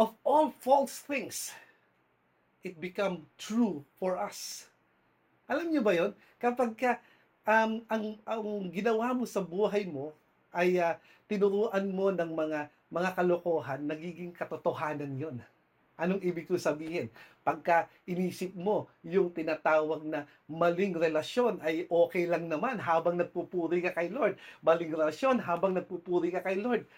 of 0.00 0.16
all 0.24 0.48
false 0.64 1.04
things, 1.04 1.52
it 2.64 2.80
become 2.80 3.28
true 3.36 3.84
for 4.00 4.16
us. 4.16 4.64
Alam 5.44 5.68
niyo 5.68 5.84
ba 5.84 5.92
yon? 5.92 6.16
Kapag 6.40 6.72
ka, 6.72 6.96
um, 7.44 7.84
ang, 7.84 8.16
ang 8.24 8.48
ginawa 8.72 9.12
mo 9.12 9.28
sa 9.28 9.44
buhay 9.44 9.84
mo 9.84 10.16
ay 10.56 10.80
ah, 10.80 10.96
tinuruan 11.28 11.84
mo 11.92 12.08
ng 12.08 12.32
mga 12.32 12.72
mga 12.90 13.10
kalokohan, 13.14 13.86
nagiging 13.86 14.34
katotohanan 14.34 15.14
yon. 15.14 15.36
Anong 16.00 16.24
ibig 16.24 16.48
ko 16.48 16.56
sabihin? 16.56 17.12
Pagka 17.44 17.84
inisip 18.08 18.56
mo 18.56 18.88
yung 19.04 19.30
tinatawag 19.36 20.00
na 20.08 20.24
maling 20.48 20.96
relasyon 20.96 21.60
ay 21.60 21.84
okay 21.92 22.24
lang 22.24 22.48
naman 22.48 22.80
habang 22.80 23.20
nagpupuri 23.20 23.84
ka 23.84 23.92
kay 23.92 24.08
Lord. 24.08 24.40
Maling 24.64 24.96
relasyon 24.96 25.44
habang 25.44 25.76
nagpupuri 25.76 26.32
ka 26.32 26.40
kay 26.40 26.56
Lord. 26.56 26.88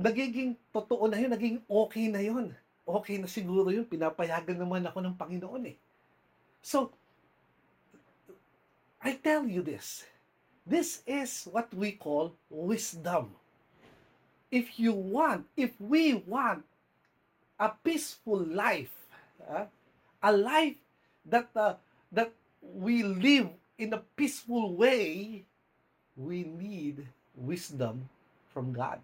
Nagiging 0.00 0.56
totoo 0.72 1.04
na 1.12 1.20
yun, 1.20 1.28
naging 1.28 1.58
okay 1.68 2.08
na 2.08 2.24
yun. 2.24 2.56
Okay 2.88 3.20
na 3.20 3.28
siguro 3.28 3.68
yun, 3.68 3.84
pinapayagan 3.84 4.56
naman 4.56 4.88
ako 4.88 5.04
ng 5.04 5.12
Panginoon 5.12 5.76
eh. 5.76 5.76
So, 6.64 6.88
I 9.04 9.20
tell 9.20 9.44
you 9.44 9.60
this. 9.60 10.08
This 10.64 11.04
is 11.04 11.44
what 11.52 11.68
we 11.76 11.92
call 12.00 12.32
wisdom. 12.48 13.36
If 14.48 14.80
you 14.80 14.96
want, 14.96 15.44
if 15.52 15.76
we 15.76 16.16
want 16.24 16.64
a 17.60 17.68
peaceful 17.84 18.40
life, 18.40 18.92
ah, 19.44 19.68
a 20.24 20.32
life 20.32 20.80
that 21.28 21.52
uh, 21.52 21.76
that 22.08 22.32
we 22.60 23.04
live 23.04 23.52
in 23.76 23.92
a 23.92 24.00
peaceful 24.16 24.72
way, 24.76 25.44
we 26.16 26.44
need 26.44 27.04
wisdom 27.36 28.08
from 28.52 28.72
God. 28.72 29.00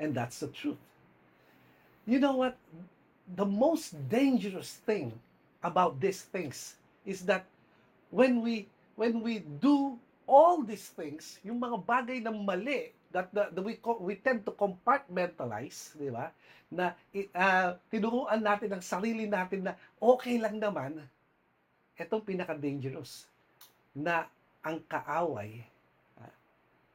And 0.00 0.16
that's 0.16 0.40
the 0.40 0.48
truth. 0.48 0.80
You 2.08 2.18
know 2.18 2.40
what? 2.40 2.56
The 3.36 3.44
most 3.44 3.92
dangerous 4.08 4.80
thing 4.88 5.12
about 5.60 6.00
these 6.00 6.24
things 6.24 6.80
is 7.04 7.22
that 7.28 7.44
when 8.08 8.40
we 8.40 8.66
when 8.96 9.20
we 9.20 9.44
do 9.60 10.00
all 10.24 10.64
these 10.64 10.88
things, 10.90 11.36
yung 11.44 11.60
mga 11.60 11.84
bagay 11.84 12.18
na 12.24 12.32
mali 12.32 12.96
that, 13.12 13.28
that, 13.36 13.52
that 13.52 13.62
we 13.62 13.76
we 14.00 14.16
tend 14.16 14.48
to 14.48 14.56
compartmentalize, 14.56 15.94
di 16.00 16.08
ba? 16.08 16.32
Na 16.72 16.96
uh, 17.36 17.68
tinuruan 17.92 18.40
natin 18.40 18.72
ang 18.72 18.82
sarili 18.82 19.28
natin 19.28 19.68
na 19.68 19.76
okay 20.00 20.40
lang 20.40 20.56
naman. 20.56 21.02
Itong 22.00 22.24
pinaka-dangerous 22.24 23.28
na 23.92 24.24
ang 24.64 24.80
kaaway, 24.88 25.60
ah, 26.16 26.34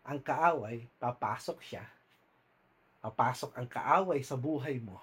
ang 0.09 0.17
kaaway, 0.23 0.81
papasok 0.97 1.59
siya, 1.61 1.85
papasok 3.05 3.53
ang 3.53 3.69
kaaway 3.69 4.25
sa 4.25 4.33
buhay 4.33 4.81
mo 4.81 4.97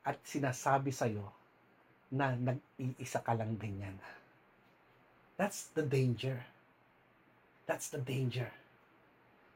at 0.00 0.16
sinasabi 0.24 0.88
sa'yo 0.88 1.28
na 2.08 2.32
nag-iisa 2.32 3.20
ka 3.20 3.36
lang 3.36 3.52
din 3.60 3.84
yan. 3.84 3.96
That's 5.36 5.68
the 5.76 5.84
danger. 5.84 6.40
That's 7.68 7.92
the 7.92 8.00
danger. 8.00 8.48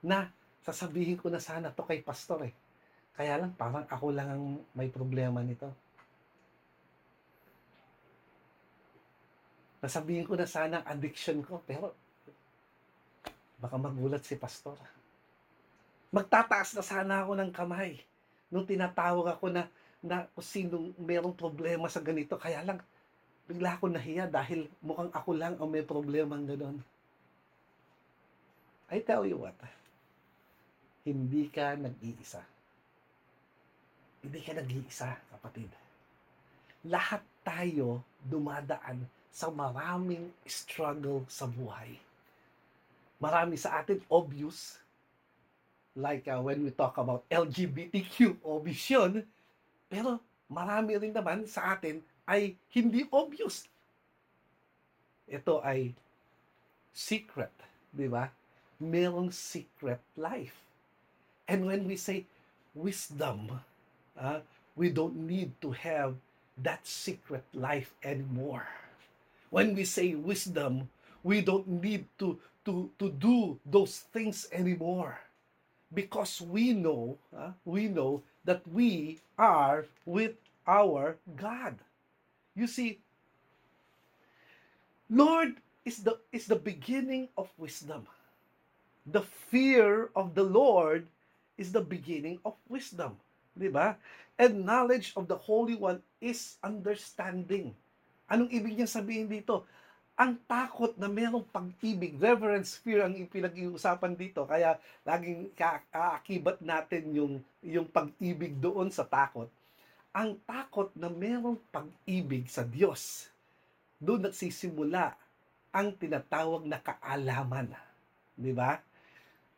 Na 0.04 0.28
sasabihin 0.60 1.16
ko 1.16 1.32
na 1.32 1.40
sana 1.40 1.72
to 1.72 1.88
kay 1.88 2.04
pastor 2.04 2.44
eh. 2.44 2.52
Kaya 3.16 3.40
lang 3.40 3.56
parang 3.56 3.88
ako 3.88 4.12
lang 4.12 4.28
ang 4.28 4.44
may 4.76 4.92
problema 4.92 5.40
nito. 5.40 5.72
Nasabihin 9.80 10.28
ko 10.28 10.36
na 10.36 10.44
sana 10.44 10.84
ang 10.84 10.86
addiction 10.92 11.40
ko, 11.40 11.60
pero 11.64 11.96
baka 13.56 13.80
magulat 13.80 14.20
si 14.20 14.36
pastor. 14.36 14.76
Magtataas 16.14 16.78
na 16.78 16.84
sana 16.86 17.26
ako 17.26 17.34
ng 17.34 17.50
kamay 17.50 17.98
nung 18.46 18.62
tinatawag 18.62 19.34
ako 19.34 19.50
na 19.50 19.66
na 20.04 20.28
kung 20.36 20.46
sinong 20.46 20.92
merong 21.00 21.34
problema 21.34 21.90
sa 21.90 21.98
ganito. 21.98 22.36
Kaya 22.36 22.60
lang, 22.60 22.78
bigla 23.48 23.74
ako 23.74 23.90
nahiya 23.90 24.28
dahil 24.28 24.68
mukhang 24.84 25.10
ako 25.10 25.30
lang 25.32 25.56
ang 25.56 25.66
may 25.66 25.82
problema 25.82 26.36
ng 26.36 26.48
gano'n. 26.54 26.78
I 28.92 29.00
tell 29.00 29.24
you 29.24 29.40
what, 29.40 29.56
hindi 31.08 31.48
ka 31.48 31.74
nag-iisa. 31.80 32.44
Hindi 34.20 34.40
ka 34.44 34.52
nag-iisa, 34.60 35.08
kapatid. 35.34 35.72
Lahat 36.84 37.24
tayo 37.40 38.04
dumadaan 38.22 39.08
sa 39.32 39.48
maraming 39.48 40.28
struggle 40.44 41.24
sa 41.26 41.48
buhay. 41.48 41.96
Marami 43.16 43.56
sa 43.56 43.80
atin 43.80 44.04
obvious, 44.12 44.83
like 45.96 46.26
uh, 46.26 46.42
when 46.42 46.62
we 46.62 46.70
talk 46.70 46.98
about 46.98 47.22
LGBTQ, 47.30 48.42
obvious 48.42 48.90
pero 49.88 50.18
marami 50.50 50.98
rin 50.98 51.14
naman 51.14 51.46
sa 51.46 51.78
atin 51.78 52.02
ay 52.26 52.58
hindi 52.74 53.06
obvious. 53.14 53.70
Ito 55.30 55.62
ay 55.62 55.94
secret, 56.90 57.52
di 57.94 58.10
ba? 58.10 58.28
Merong 58.82 59.30
secret 59.30 60.02
life. 60.18 60.58
And 61.46 61.68
when 61.68 61.86
we 61.86 61.94
say 61.94 62.26
wisdom, 62.74 63.60
uh, 64.18 64.40
we 64.74 64.90
don't 64.90 65.14
need 65.14 65.54
to 65.62 65.70
have 65.70 66.18
that 66.58 66.82
secret 66.86 67.44
life 67.54 67.94
anymore. 68.02 68.66
When 69.50 69.74
we 69.78 69.86
say 69.86 70.18
wisdom, 70.18 70.90
we 71.22 71.40
don't 71.40 71.66
need 71.68 72.10
to, 72.18 72.38
to, 72.66 72.90
to 72.98 73.06
do 73.10 73.58
those 73.62 74.02
things 74.10 74.50
anymore. 74.50 75.18
Because 75.92 76.40
we 76.40 76.72
know, 76.72 77.18
uh, 77.36 77.52
we 77.64 77.86
know 77.88 78.22
that 78.44 78.62
we 78.68 79.20
are 79.38 79.86
with 80.06 80.34
our 80.66 81.16
God. 81.36 81.76
You 82.54 82.66
see, 82.66 83.00
Lord 85.10 85.60
is 85.84 86.00
the 86.00 86.16
is 86.32 86.48
the 86.48 86.58
beginning 86.58 87.28
of 87.36 87.52
wisdom. 87.60 88.08
The 89.04 89.22
fear 89.22 90.08
of 90.16 90.32
the 90.32 90.46
Lord 90.46 91.04
is 91.60 91.70
the 91.70 91.84
beginning 91.84 92.40
of 92.42 92.56
wisdom, 92.72 93.20
'di 93.54 93.68
ba? 93.68 94.00
And 94.40 94.66
knowledge 94.66 95.12
of 95.14 95.28
the 95.28 95.38
Holy 95.38 95.76
One 95.76 96.02
is 96.18 96.58
understanding. 96.64 97.76
Anong 98.26 98.50
ibig 98.50 98.74
niya 98.74 98.88
sabihin 98.88 99.30
dito? 99.30 99.62
Ang 100.14 100.38
takot 100.46 100.94
na 100.94 101.10
merong 101.10 101.42
pag-ibig, 101.50 102.14
reverence, 102.22 102.78
fear 102.78 103.02
ang 103.02 103.18
pinag-iusapan 103.26 104.14
dito. 104.14 104.46
Kaya 104.46 104.78
laging 105.02 105.50
kaakibat 105.58 106.62
natin 106.62 107.10
yung, 107.10 107.42
yung 107.66 107.90
pag-ibig 107.90 108.54
doon 108.62 108.94
sa 108.94 109.02
takot. 109.02 109.50
Ang 110.14 110.38
takot 110.46 110.94
na 110.94 111.10
merong 111.10 111.58
pag-ibig 111.74 112.46
sa 112.46 112.62
Diyos. 112.62 113.26
Doon 113.98 114.30
nagsisimula 114.30 115.18
ang 115.74 115.90
tinatawag 115.98 116.62
na 116.62 116.78
kaalaman. 116.78 117.74
Di 118.38 118.54
ba? 118.54 118.78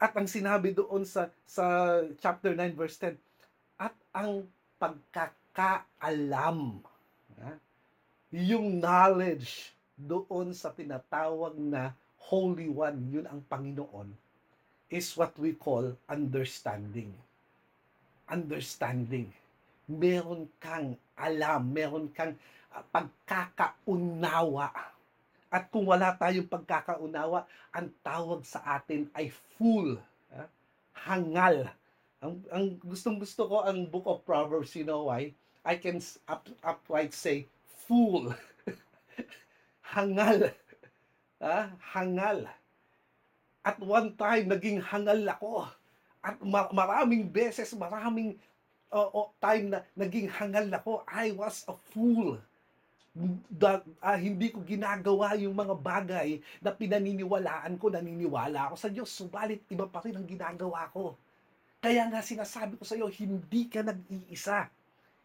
At 0.01 0.17
ang 0.17 0.25
sinabi 0.25 0.73
doon 0.73 1.05
sa 1.05 1.29
sa 1.45 2.01
chapter 2.17 2.57
9 2.57 2.73
verse 2.73 2.97
10, 2.97 3.13
at 3.77 3.93
ang 4.17 4.49
pagkakaalam. 4.81 6.81
Yung 8.33 8.81
knowledge 8.81 9.76
doon 9.97 10.53
sa 10.53 10.69
tinatawag 10.71 11.57
na 11.57 11.97
Holy 12.29 12.69
One, 12.69 13.09
yun 13.09 13.27
ang 13.27 13.41
Panginoon, 13.49 14.13
is 14.93 15.17
what 15.17 15.33
we 15.41 15.57
call 15.57 15.97
understanding. 16.07 17.11
Understanding. 18.29 19.33
Meron 19.89 20.47
kang 20.61 20.95
alam, 21.17 21.73
meron 21.73 22.13
kang 22.13 22.37
uh, 22.71 22.83
pagkakaunawa. 22.93 24.69
At 25.49 25.73
kung 25.73 25.89
wala 25.89 26.13
tayong 26.15 26.51
pagkakaunawa, 26.51 27.49
ang 27.73 27.89
tawag 28.05 28.45
sa 28.45 28.61
atin 28.77 29.09
ay 29.17 29.33
fool. 29.57 29.97
Ha? 30.35 30.45
Hangal. 31.09 31.71
Ang, 32.21 32.43
ang 32.51 32.67
gustong 32.83 33.17
gusto 33.17 33.47
ko 33.47 33.63
ang 33.63 33.87
book 33.87 34.05
of 34.05 34.27
Proverbs, 34.27 34.75
you 34.75 34.85
know 34.85 35.09
why? 35.09 35.31
I 35.67 35.79
can 35.79 35.99
up, 36.27 36.47
upright 36.63 37.15
say, 37.15 37.47
fool. 37.87 38.35
hangal. 39.95 40.51
Ah, 41.37 41.69
hangal. 41.93 42.49
At 43.61 43.77
one 43.77 44.17
time, 44.17 44.49
naging 44.49 44.81
hangal 44.81 45.21
ako. 45.29 45.69
At 46.25 46.41
mar- 46.41 46.73
maraming 46.73 47.29
beses, 47.29 47.77
maraming 47.77 48.41
uh, 48.89 49.05
uh, 49.13 49.29
time 49.37 49.69
na 49.69 49.85
naging 50.01 50.33
hangal 50.33 50.65
ako. 50.73 51.05
I 51.05 51.37
was 51.37 51.61
a 51.69 51.77
fool. 51.93 52.41
da, 53.49 53.81
ah, 54.05 54.19
hindi 54.21 54.53
ko 54.53 54.61
ginagawa 54.61 55.33
yung 55.41 55.57
mga 55.57 55.73
bagay 55.81 56.37
na 56.61 56.69
pinaniniwalaan 56.69 57.81
ko, 57.81 57.89
naniniwala 57.89 58.69
ako 58.69 58.77
sa 58.77 58.93
Diyos, 58.93 59.09
subalit 59.09 59.65
iba 59.73 59.89
pa 59.89 60.05
rin 60.05 60.21
ang 60.21 60.29
ginagawa 60.29 60.85
ko. 60.93 61.17
Kaya 61.81 62.05
nga 62.13 62.21
sinasabi 62.21 62.77
ko 62.77 62.85
sa 62.85 62.93
iyo, 62.99 63.09
hindi 63.09 63.73
ka 63.73 63.81
nag-iisa. 63.81 64.69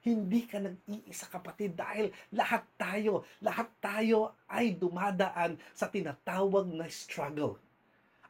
Hindi 0.01 0.49
ka 0.49 0.57
nag-iisa 0.57 1.29
kapatid 1.29 1.77
dahil 1.77 2.09
lahat 2.33 2.65
tayo, 2.73 3.21
lahat 3.37 3.69
tayo 3.77 4.33
ay 4.49 4.73
dumadaan 4.73 5.61
sa 5.77 5.85
tinatawag 5.85 6.65
na 6.73 6.89
struggle. 6.89 7.61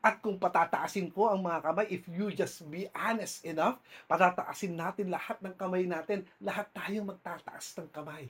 At 0.01 0.19
kung 0.19 0.41
patataasin 0.41 1.13
ko 1.13 1.29
ang 1.29 1.45
mga 1.45 1.61
kamay, 1.61 1.87
if 1.93 2.09
you 2.09 2.33
just 2.33 2.65
be 2.67 2.89
honest 2.91 3.45
enough, 3.45 3.77
patataasin 4.09 4.73
natin 4.73 5.13
lahat 5.13 5.37
ng 5.39 5.53
kamay 5.53 5.85
natin, 5.85 6.25
lahat 6.41 6.67
tayo 6.73 7.05
magtataas 7.05 7.77
ng 7.77 7.87
kamay. 7.93 8.27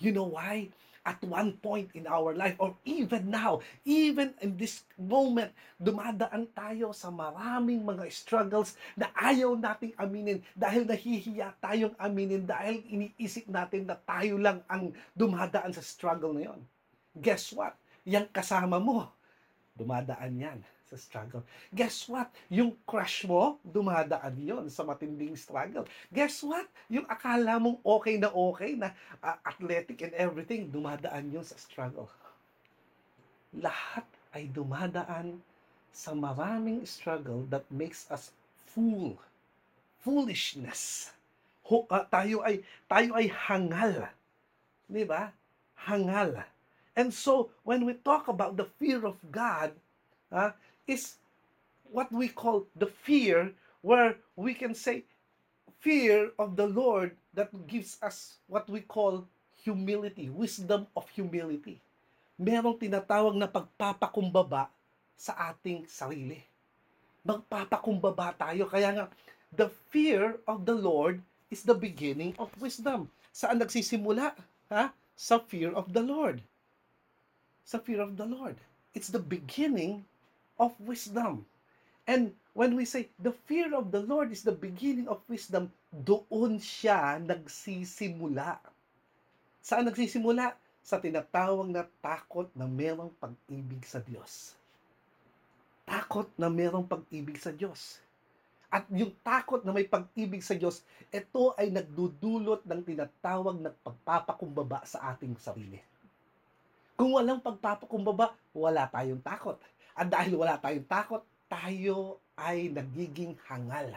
You 0.00 0.16
know 0.16 0.32
why? 0.32 0.72
At 1.00 1.20
one 1.24 1.56
point 1.64 1.96
in 1.96 2.04
our 2.04 2.36
life, 2.36 2.60
or 2.60 2.76
even 2.84 3.32
now, 3.32 3.64
even 3.88 4.36
in 4.44 4.60
this 4.60 4.84
moment, 5.00 5.48
dumadaan 5.80 6.52
tayo 6.52 6.92
sa 6.92 7.08
maraming 7.08 7.80
mga 7.80 8.04
struggles 8.12 8.76
na 8.92 9.08
ayaw 9.16 9.56
nating 9.56 9.96
aminin 9.96 10.44
dahil 10.52 10.84
nahihiya 10.84 11.56
tayong 11.56 11.96
aminin 11.96 12.44
dahil 12.44 12.84
iniisip 12.84 13.48
natin 13.48 13.88
na 13.88 13.96
tayo 13.96 14.36
lang 14.36 14.60
ang 14.68 14.92
dumadaan 15.16 15.72
sa 15.72 15.80
struggle 15.80 16.36
na 16.36 16.52
yon. 16.52 16.60
Guess 17.16 17.56
what? 17.56 17.74
Yang 18.04 18.28
kasama 18.36 18.76
mo, 18.76 19.08
dumadaan 19.76 20.36
yan 20.36 20.60
sa 20.90 20.98
struggle. 20.98 21.46
Guess 21.70 22.10
what? 22.10 22.34
Yung 22.50 22.74
crush 22.82 23.22
mo, 23.22 23.62
dumadaan 23.62 24.34
yon 24.42 24.66
sa 24.66 24.82
matinding 24.82 25.38
struggle. 25.38 25.86
Guess 26.10 26.42
what? 26.42 26.66
Yung 26.90 27.06
akala 27.06 27.62
mong 27.62 27.78
okay 27.86 28.18
na 28.18 28.34
okay 28.34 28.74
na 28.74 28.90
uh, 29.22 29.38
athletic 29.46 30.02
and 30.02 30.14
everything, 30.18 30.66
dumadaan 30.66 31.30
yon 31.30 31.46
sa 31.46 31.54
struggle. 31.54 32.10
Lahat 33.54 34.06
ay 34.34 34.50
dumadaan 34.50 35.38
sa 35.94 36.10
maraming 36.10 36.82
struggle 36.82 37.46
that 37.50 37.66
makes 37.70 38.10
us 38.10 38.34
fool. 38.74 39.14
Foolishness. 40.02 41.14
Ho, 41.70 41.86
uh, 41.86 42.02
tayo 42.10 42.42
ay 42.42 42.66
tayo 42.90 43.14
ay 43.14 43.30
hangal. 43.30 44.10
'Di 44.90 45.06
ba? 45.06 45.30
Hangal. 45.86 46.42
And 46.98 47.14
so 47.14 47.54
when 47.62 47.86
we 47.86 47.94
talk 47.94 48.26
about 48.26 48.58
the 48.58 48.66
fear 48.78 49.06
of 49.06 49.18
God, 49.30 49.74
uh, 50.34 50.50
is 50.86 51.20
what 51.90 52.10
we 52.12 52.28
call 52.30 52.66
the 52.76 52.86
fear, 52.86 53.52
where 53.82 54.16
we 54.36 54.54
can 54.54 54.74
say, 54.74 55.04
fear 55.80 56.30
of 56.38 56.56
the 56.56 56.66
Lord 56.66 57.16
that 57.34 57.50
gives 57.66 57.96
us 58.04 58.38
what 58.46 58.68
we 58.68 58.80
call 58.80 59.24
humility, 59.60 60.28
wisdom 60.28 60.86
of 60.96 61.08
humility. 61.12 61.80
Merong 62.40 62.80
tinatawag 62.80 63.36
na 63.36 63.48
pagpapakumbaba 63.48 64.72
sa 65.16 65.52
ating 65.52 65.84
sarili. 65.84 66.40
Magpapakumbaba 67.20 68.32
tayo. 68.36 68.64
Kaya 68.64 68.96
nga, 68.96 69.04
the 69.52 69.68
fear 69.92 70.40
of 70.48 70.64
the 70.64 70.72
Lord 70.72 71.20
is 71.52 71.60
the 71.60 71.76
beginning 71.76 72.32
of 72.40 72.48
wisdom. 72.56 73.12
Saan 73.28 73.60
nagsisimula? 73.60 74.32
Ha? 74.72 74.92
Sa 75.12 75.36
fear 75.36 75.76
of 75.76 75.92
the 75.92 76.00
Lord. 76.00 76.40
Sa 77.68 77.76
fear 77.76 78.00
of 78.00 78.16
the 78.16 78.24
Lord. 78.24 78.56
It's 78.96 79.12
the 79.12 79.20
beginning 79.20 80.08
of 80.60 80.76
wisdom. 80.84 81.48
And 82.04 82.36
when 82.52 82.76
we 82.76 82.84
say 82.84 83.08
the 83.16 83.32
fear 83.48 83.72
of 83.72 83.88
the 83.88 84.04
Lord 84.04 84.28
is 84.28 84.44
the 84.44 84.52
beginning 84.52 85.08
of 85.08 85.24
wisdom, 85.24 85.72
doon 85.88 86.60
siya 86.60 87.16
nagsisimula. 87.24 88.60
Saan 89.64 89.88
nagsisimula? 89.88 90.52
Sa 90.80 91.00
tinatawag 91.00 91.68
na 91.72 91.84
takot 92.00 92.48
na 92.56 92.64
merong 92.68 93.12
pag-ibig 93.20 93.84
sa 93.84 94.00
Diyos. 94.00 94.56
Takot 95.84 96.28
na 96.36 96.48
merong 96.48 96.84
pag-ibig 96.84 97.36
sa 97.36 97.52
Diyos. 97.52 98.00
At 98.70 98.86
yung 98.88 99.10
takot 99.26 99.66
na 99.66 99.74
may 99.74 99.84
pag-ibig 99.84 100.40
sa 100.46 100.54
Diyos, 100.54 100.86
ito 101.10 101.52
ay 101.58 101.74
nagdudulot 101.74 102.62
ng 102.62 102.80
tinatawag 102.86 103.58
na 103.58 103.74
pagpapakumbaba 103.82 104.86
sa 104.86 105.10
ating 105.10 105.34
sarili. 105.42 105.82
Kung 106.94 107.18
walang 107.18 107.42
pagpapakumbaba, 107.42 108.30
wala 108.54 108.86
tayong 108.88 109.20
takot. 109.20 109.58
At 109.96 110.08
dahil 110.10 110.38
wala 110.38 110.60
tayong 110.60 110.86
takot, 110.86 111.22
tayo 111.50 112.22
ay 112.38 112.70
nagiging 112.70 113.34
hangal. 113.50 113.92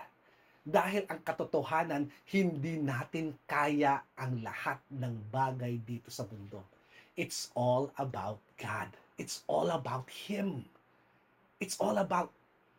Dahil 0.64 1.04
ang 1.12 1.20
katotohanan, 1.22 2.08
hindi 2.32 2.80
natin 2.80 3.36
kaya 3.46 4.00
ang 4.16 4.40
lahat 4.40 4.80
ng 4.90 5.12
bagay 5.28 5.78
dito 5.84 6.08
sa 6.08 6.24
mundo. 6.24 6.64
It's 7.20 7.52
all 7.54 7.92
about 8.00 8.40
God. 8.58 8.90
It's 9.20 9.44
all 9.46 9.70
about 9.70 10.10
Him. 10.10 10.66
It's 11.60 11.78
all 11.78 12.00
about 12.00 12.34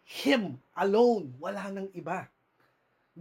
Him 0.08 0.58
alone. 0.74 1.30
Wala 1.38 1.70
nang 1.70 1.92
iba. 1.94 2.26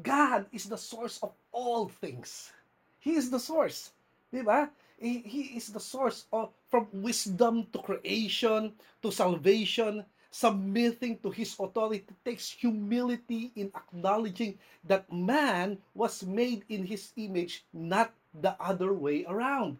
God 0.02 0.50
is 0.50 0.66
the 0.66 0.80
source 0.80 1.22
of 1.22 1.30
all 1.54 1.86
things. 2.02 2.50
He 2.98 3.14
is 3.14 3.30
the 3.30 3.38
source. 3.38 3.94
Di 4.34 4.42
ba? 4.42 4.72
He, 4.98 5.58
is 5.58 5.74
the 5.74 5.80
source 5.80 6.26
of 6.32 6.50
from 6.70 6.88
wisdom 6.94 7.68
to 7.74 7.80
creation 7.80 8.74
to 9.02 9.12
salvation, 9.12 10.06
submitting 10.32 11.20
to 11.20 11.30
his 11.30 11.54
authority 11.60 12.08
takes 12.26 12.50
humility 12.50 13.52
in 13.56 13.70
acknowledging 13.76 14.58
that 14.88 15.06
man 15.12 15.78
was 15.94 16.24
made 16.24 16.64
in 16.70 16.86
his 16.86 17.12
image, 17.18 17.66
not 17.74 18.14
the 18.34 18.56
other 18.60 18.94
way 18.94 19.26
around. 19.30 19.78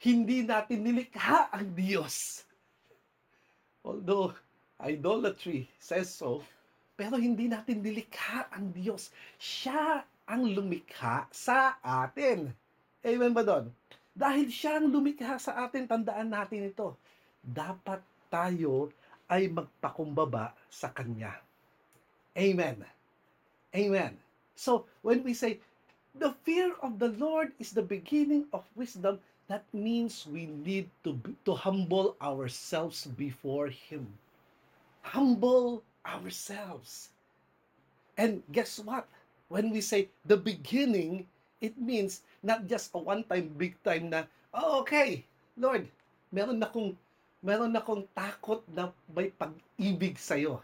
Hindi 0.00 0.42
natin 0.42 0.82
nilikha 0.82 1.52
ang 1.52 1.76
Diyos. 1.76 2.42
Although 3.84 4.34
idolatry 4.80 5.68
says 5.78 6.08
so, 6.08 6.42
pero 6.96 7.20
hindi 7.20 7.46
natin 7.46 7.84
nilikha 7.84 8.48
ang 8.50 8.72
Diyos. 8.72 9.12
Siya 9.36 10.04
ang 10.24 10.48
lumikha 10.48 11.28
sa 11.32 11.76
atin. 11.80 12.50
Amen 13.04 13.32
ba 13.32 13.44
doon? 13.44 13.72
Dahil 14.20 14.52
siya 14.52 14.76
ang 14.76 14.92
lumikha 14.92 15.40
sa 15.40 15.64
atin, 15.64 15.88
tandaan 15.88 16.28
natin 16.28 16.68
ito. 16.68 16.92
Dapat 17.40 18.04
tayo 18.28 18.92
ay 19.32 19.48
magpakumbaba 19.48 20.52
sa 20.68 20.92
Kanya. 20.92 21.40
Amen. 22.36 22.84
Amen. 23.72 24.12
So, 24.60 24.84
when 25.00 25.24
we 25.24 25.32
say, 25.32 25.64
the 26.12 26.36
fear 26.44 26.76
of 26.84 27.00
the 27.00 27.16
Lord 27.16 27.56
is 27.56 27.72
the 27.72 27.80
beginning 27.80 28.44
of 28.52 28.68
wisdom, 28.76 29.24
that 29.48 29.64
means 29.72 30.28
we 30.28 30.44
need 30.44 30.92
to, 31.00 31.16
to 31.48 31.56
humble 31.56 32.12
ourselves 32.20 33.08
before 33.16 33.72
Him. 33.72 34.04
Humble 35.00 35.80
ourselves. 36.04 37.08
And 38.20 38.44
guess 38.52 38.76
what? 38.84 39.08
When 39.48 39.72
we 39.72 39.80
say 39.80 40.12
the 40.28 40.36
beginning, 40.36 41.24
it 41.64 41.80
means 41.80 42.20
not 42.40 42.64
just 42.66 42.92
a 42.96 43.00
one-time, 43.00 43.52
big 43.56 43.76
time 43.84 44.08
na, 44.08 44.24
oh, 44.52 44.80
okay, 44.80 45.24
Lord, 45.56 45.88
meron 46.32 46.60
akong, 46.64 46.96
meron 47.44 47.76
akong 47.76 48.08
takot 48.16 48.64
na 48.72 48.92
may 49.12 49.28
pag-ibig 49.32 50.16
sa'yo 50.16 50.60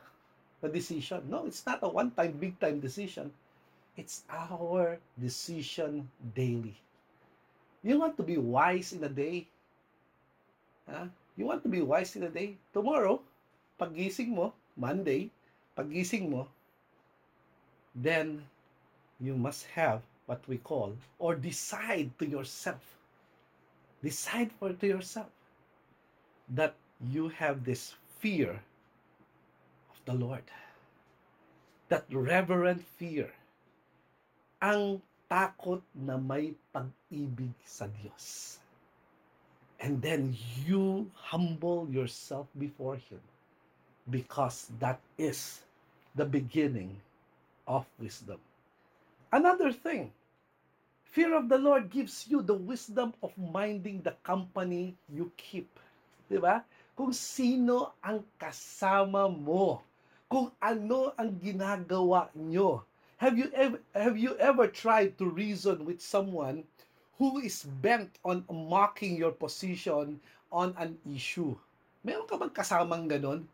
na 0.65 0.69
decision. 0.73 1.21
No, 1.29 1.45
it's 1.45 1.65
not 1.69 1.85
a 1.85 1.89
one-time, 1.89 2.33
big 2.41 2.57
time 2.57 2.81
decision. 2.81 3.29
It's 3.97 4.25
our 4.29 5.01
decision 5.17 6.09
daily. 6.37 6.77
You 7.85 8.01
want 8.01 8.17
to 8.21 8.25
be 8.25 8.37
wise 8.37 8.93
in 8.93 9.05
a 9.05 9.13
day? 9.13 9.49
Huh? 10.89 11.09
You 11.37 11.49
want 11.49 11.63
to 11.65 11.71
be 11.73 11.81
wise 11.81 12.17
in 12.17 12.25
a 12.25 12.33
day? 12.33 12.57
Tomorrow, 12.73 13.21
pagising 13.81 14.33
mo, 14.33 14.53
Monday, 14.77 15.29
pagising 15.77 16.33
mo, 16.33 16.49
then 17.97 18.45
you 19.21 19.37
must 19.37 19.65
have 19.73 20.05
what 20.27 20.43
we 20.47 20.59
call, 20.59 20.95
or 21.19 21.35
decide 21.35 22.11
to 22.19 22.27
yourself, 22.27 22.83
decide 24.03 24.51
for 24.59 24.73
to 24.73 24.87
yourself 24.87 25.31
that 26.55 26.75
you 27.01 27.29
have 27.29 27.65
this 27.65 27.95
fear 28.19 28.61
of 29.91 29.99
the 30.05 30.15
Lord. 30.15 30.43
That 31.89 32.05
reverent 32.11 32.83
fear. 32.99 33.31
Ang 34.63 35.03
takot 35.31 35.83
na 35.95 36.19
may 36.19 36.55
pag-ibig 36.75 37.55
sa 37.63 37.87
Diyos. 37.87 38.59
And 39.79 40.03
then 40.03 40.35
you 40.65 41.07
humble 41.15 41.87
yourself 41.87 42.51
before 42.59 42.97
Him 42.97 43.23
because 44.11 44.73
that 44.81 44.99
is 45.19 45.63
the 46.17 46.25
beginning 46.25 46.97
of 47.69 47.85
wisdom. 48.01 48.41
Another 49.31 49.71
thing, 49.71 50.11
fear 51.17 51.33
of 51.33 51.49
the 51.49 51.57
Lord 51.57 51.89
gives 51.89 52.29
you 52.29 52.45
the 52.45 52.53
wisdom 52.53 53.17
of 53.25 53.33
minding 53.41 54.05
the 54.05 54.13
company 54.21 54.93
you 55.09 55.33
keep. 55.41 55.65
Di 56.29 56.37
ba? 56.37 56.61
Kung 56.93 57.17
sino 57.17 57.97
ang 58.05 58.21
kasama 58.37 59.25
mo. 59.25 59.81
Kung 60.29 60.53
ano 60.61 61.17
ang 61.17 61.41
ginagawa 61.41 62.29
nyo. 62.37 62.85
Have 63.17 63.41
you 63.41 63.49
ever 63.57 63.81
have 63.97 64.21
you 64.21 64.37
ever 64.37 64.69
tried 64.69 65.17
to 65.17 65.25
reason 65.25 65.89
with 65.89 66.05
someone 66.05 66.69
who 67.17 67.41
is 67.41 67.65
bent 67.81 68.13
on 68.21 68.45
mocking 68.53 69.17
your 69.17 69.33
position 69.33 70.21
on 70.53 70.77
an 70.77 71.01
issue. 71.09 71.57
Meron 72.05 72.29
ka 72.29 72.37
bang 72.37 72.53
kasamang 72.53 73.09
ganon? 73.09 73.49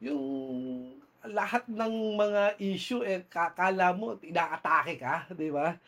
Yung 0.00 0.96
lahat 1.22 1.68
ng 1.70 2.18
mga 2.18 2.58
issue, 2.58 3.06
eh, 3.06 3.22
kakala 3.30 3.94
mo, 3.94 4.18
inaatake 4.18 4.98
ka, 4.98 5.26
di 5.30 5.54
ba? 5.54 5.78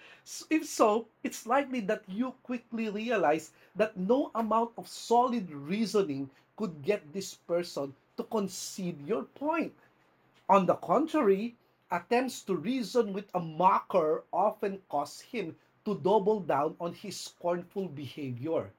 If 0.47 0.63
so, 0.71 1.11
it's 1.27 1.43
likely 1.43 1.83
that 1.91 2.07
you 2.07 2.31
quickly 2.47 2.87
realize 2.87 3.51
that 3.75 3.99
no 3.99 4.31
amount 4.39 4.79
of 4.79 4.87
solid 4.87 5.51
reasoning 5.51 6.31
could 6.55 6.79
get 6.87 7.03
this 7.11 7.35
person 7.35 7.91
to 8.15 8.23
concede 8.31 9.03
your 9.03 9.27
point. 9.35 9.75
On 10.47 10.67
the 10.67 10.79
contrary, 10.79 11.59
attempts 11.91 12.47
to 12.47 12.55
reason 12.55 13.13
with 13.13 13.27
a 13.35 13.43
mocker 13.43 14.23
often 14.31 14.79
cause 14.87 15.21
him 15.21 15.57
to 15.85 15.99
double 15.99 16.41
down 16.41 16.79
on 16.79 16.95
his 16.95 17.19
scornful 17.19 17.91
behavior. 17.91 18.71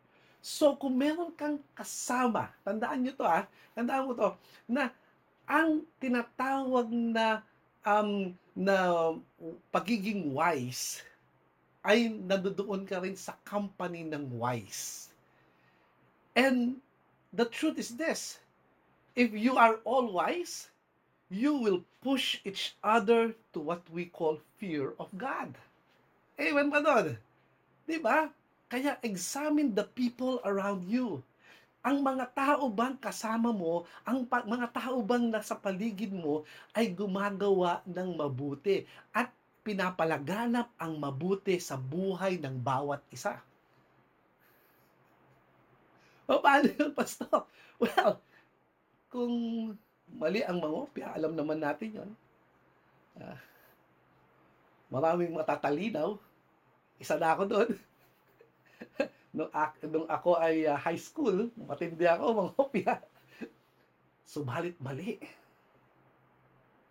So, 0.45 0.77
kung 0.77 0.95
meron 0.95 1.33
kang 1.33 1.57
kasama, 1.73 2.53
tandaan 2.61 3.01
nyo 3.01 3.13
to 3.17 3.25
ah, 3.25 3.49
tandaan 3.73 4.05
mo 4.05 4.13
to, 4.13 4.29
na 4.69 4.93
ang 5.45 5.85
tinatawag 6.01 6.89
na 6.89 7.41
um, 7.85 8.33
na 8.55 9.13
pagiging 9.69 10.33
wise 10.33 11.05
ay 11.85 12.09
nandoon 12.09 12.87
ka 12.89 12.97
rin 12.97 13.13
sa 13.13 13.37
company 13.45 14.01
ng 14.01 14.25
wise. 14.41 15.13
And 16.33 16.81
the 17.29 17.45
truth 17.45 17.77
is 17.77 17.93
this, 17.93 18.41
if 19.13 19.31
you 19.31 19.55
are 19.55 19.77
all 19.85 20.09
wise, 20.09 20.73
you 21.29 21.53
will 21.61 21.85
push 22.01 22.41
each 22.41 22.73
other 22.81 23.37
to 23.53 23.59
what 23.61 23.85
we 23.93 24.09
call 24.09 24.41
fear 24.57 24.97
of 24.97 25.13
God. 25.13 25.53
Amen 26.41 26.73
ba 26.73 26.81
doon? 26.81 27.15
Di 27.85 28.01
ba? 28.01 28.33
Kaya 28.65 28.97
examine 29.05 29.77
the 29.77 29.85
people 29.93 30.41
around 30.41 30.89
you. 30.89 31.21
Ang 31.87 31.97
mga 32.09 32.25
tao 32.41 32.63
bang 32.79 32.95
kasama 33.05 33.49
mo, 33.61 33.75
ang 34.09 34.19
pa- 34.29 34.47
mga 34.53 34.67
tao 34.79 34.97
bang 35.09 35.25
nasa 35.33 35.55
paligid 35.65 36.11
mo 36.23 36.35
ay 36.77 36.85
gumagawa 36.99 37.71
ng 37.95 38.09
mabuti 38.19 38.77
at 39.19 39.29
pinapalaganap 39.65 40.67
ang 40.83 40.93
mabuti 41.03 41.55
sa 41.67 41.75
buhay 41.77 42.33
ng 42.41 42.55
bawat 42.69 43.01
isa. 43.15 43.33
O 46.29 46.41
paano 46.41 46.67
yun, 46.69 46.91
Pastor? 46.93 47.45
Well, 47.81 48.23
kung 49.11 49.35
mali 50.15 50.39
ang 50.47 50.63
mangopya, 50.63 51.11
alam 51.11 51.35
naman 51.35 51.59
natin 51.59 51.91
yon. 51.99 52.11
Ah, 53.19 53.39
maraming 54.89 55.33
matatalinaw. 55.35 56.15
Isa 57.01 57.19
na 57.19 57.35
ako 57.35 57.43
doon. 57.51 57.69
nung, 59.35 59.51
nung 59.91 60.07
ako 60.07 60.39
ay 60.39 60.63
ah, 60.63 60.79
high 60.79 60.97
school, 60.97 61.51
matindi 61.59 62.07
ako 62.07 62.25
mangopya. 62.31 63.03
Subalit 64.23 64.79
mali. 64.79 65.19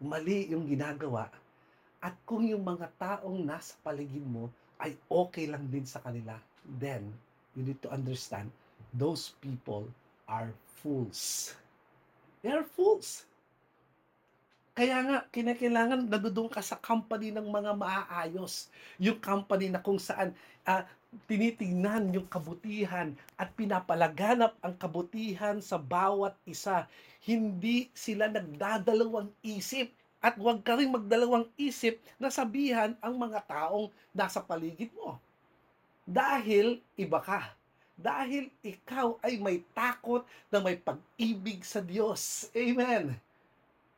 Mali 0.04 0.52
yung 0.52 0.68
ginagawa. 0.68 1.32
At 2.04 2.20
kung 2.28 2.44
yung 2.44 2.60
mga 2.60 2.92
taong 3.00 3.40
nasa 3.40 3.72
paligid 3.80 4.22
mo 4.28 4.52
ay 4.76 4.92
okay 5.08 5.48
lang 5.48 5.64
din 5.72 5.88
sa 5.88 6.04
kanila, 6.04 6.36
then 6.76 7.08
you 7.56 7.64
need 7.64 7.80
to 7.80 7.88
understand 7.88 8.52
those 8.92 9.32
people 9.40 9.88
are 10.28 10.52
fools. 10.84 11.56
They 12.44 12.52
are 12.52 12.68
fools. 12.68 13.24
Kaya 14.74 15.00
nga, 15.06 15.18
kinakailangan 15.30 16.10
nadudoon 16.10 16.50
ka 16.50 16.58
sa 16.58 16.76
company 16.76 17.30
ng 17.30 17.46
mga 17.46 17.72
maaayos. 17.78 18.68
Yung 18.98 19.22
company 19.22 19.70
na 19.70 19.80
kung 19.80 19.96
saan 19.96 20.34
ah, 20.66 20.84
tinitingnan 21.24 22.12
yung 22.12 22.28
kabutihan 22.28 23.14
at 23.38 23.50
pinapalaganap 23.56 24.54
ang 24.60 24.74
kabutihan 24.76 25.58
sa 25.58 25.80
bawat 25.80 26.34
isa. 26.44 26.86
Hindi 27.24 27.88
sila 27.96 28.28
nagdadalawang 28.28 29.32
isip 29.40 29.90
at 30.24 30.36
huwag 30.40 30.64
ka 30.64 30.76
rin 30.76 30.92
magdalawang 30.92 31.48
isip 31.60 32.00
na 32.16 32.32
sabihan 32.32 32.96
ang 33.04 33.16
mga 33.16 33.44
taong 33.44 33.92
nasa 34.16 34.40
paligid 34.40 34.88
mo. 34.96 35.20
Dahil 36.04 36.80
iba 36.96 37.20
ka. 37.20 37.52
Dahil 37.94 38.50
ikaw 38.60 39.16
ay 39.22 39.38
may 39.38 39.62
takot 39.72 40.26
na 40.50 40.58
may 40.60 40.76
pag-ibig 40.76 41.62
sa 41.64 41.80
Diyos. 41.80 42.50
Amen. 42.52 43.16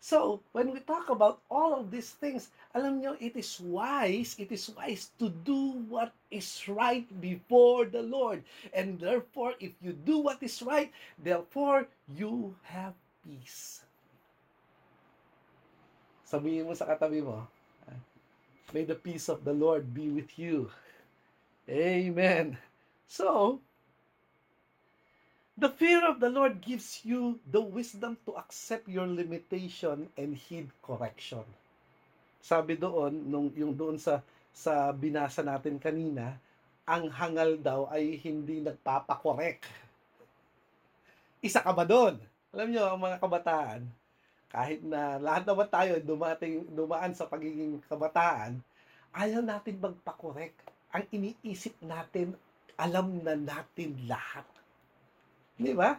So, 0.01 0.41
when 0.53 0.71
we 0.71 0.81
talk 0.81 1.11
about 1.11 1.43
all 1.51 1.75
of 1.75 1.91
these 1.91 2.15
things, 2.15 2.53
alam 2.77 3.01
nyo, 3.01 3.17
it 3.19 3.35
is 3.35 3.59
wise, 3.59 4.37
it 4.39 4.53
is 4.53 4.71
wise 4.71 5.11
to 5.19 5.33
do 5.43 5.83
what 5.89 6.13
is 6.31 6.63
right 6.69 7.09
before 7.21 7.87
the 7.91 8.03
Lord. 8.03 8.45
And 8.71 9.01
therefore, 9.01 9.55
if 9.59 9.73
you 9.83 9.97
do 9.97 10.23
what 10.23 10.43
is 10.43 10.63
right, 10.63 10.93
therefore, 11.19 11.89
you 12.15 12.55
have 12.63 12.95
peace. 13.25 13.83
Sabihin 16.29 16.67
mo 16.67 16.75
sa 16.75 16.87
katabi 16.87 17.25
mo, 17.25 17.47
May 18.75 18.83
the 18.85 18.99
peace 18.99 19.29
of 19.29 19.45
the 19.45 19.55
Lord 19.55 19.95
be 19.95 20.11
with 20.11 20.39
you. 20.39 20.71
Amen. 21.71 22.59
So, 23.07 23.61
the 25.57 25.73
fear 25.73 26.05
of 26.05 26.21
the 26.21 26.29
Lord 26.29 26.61
gives 26.61 27.01
you 27.01 27.41
the 27.49 27.65
wisdom 27.65 28.21
to 28.29 28.37
accept 28.37 28.85
your 28.93 29.09
limitation 29.09 30.13
and 30.13 30.37
heed 30.37 30.69
correction. 30.85 31.49
Sabi 32.45 32.77
doon, 32.77 33.25
nung, 33.25 33.49
yung 33.57 33.73
doon 33.73 33.97
sa, 33.97 34.21
sa 34.53 34.93
binasa 34.93 35.41
natin 35.41 35.81
kanina, 35.81 36.37
ang 36.85 37.09
hangal 37.09 37.57
daw 37.57 37.89
ay 37.89 38.21
hindi 38.21 38.61
nagpapakorek. 38.61 39.65
Isa 41.41 41.65
ka 41.65 41.73
ba 41.73 41.89
doon? 41.89 42.21
Alam 42.53 42.69
nyo, 42.71 42.85
ang 42.93 43.01
mga 43.01 43.17
kabataan, 43.19 43.81
kahit 44.53 44.85
na 44.85 45.17
lahat 45.19 45.43
naman 45.49 45.69
tayo 45.73 45.93
dumating, 46.05 46.69
dumaan 46.69 47.17
sa 47.17 47.27
pagiging 47.27 47.81
kabataan, 47.89 48.61
ayaw 49.17 49.41
natin 49.41 49.81
magpakorek. 49.81 50.55
Ang 50.93 51.05
iniisip 51.11 51.75
natin, 51.81 52.37
alam 52.77 53.25
na 53.25 53.35
natin 53.35 53.97
lahat. 54.05 54.45
Di 55.57 55.73
ba? 55.73 55.97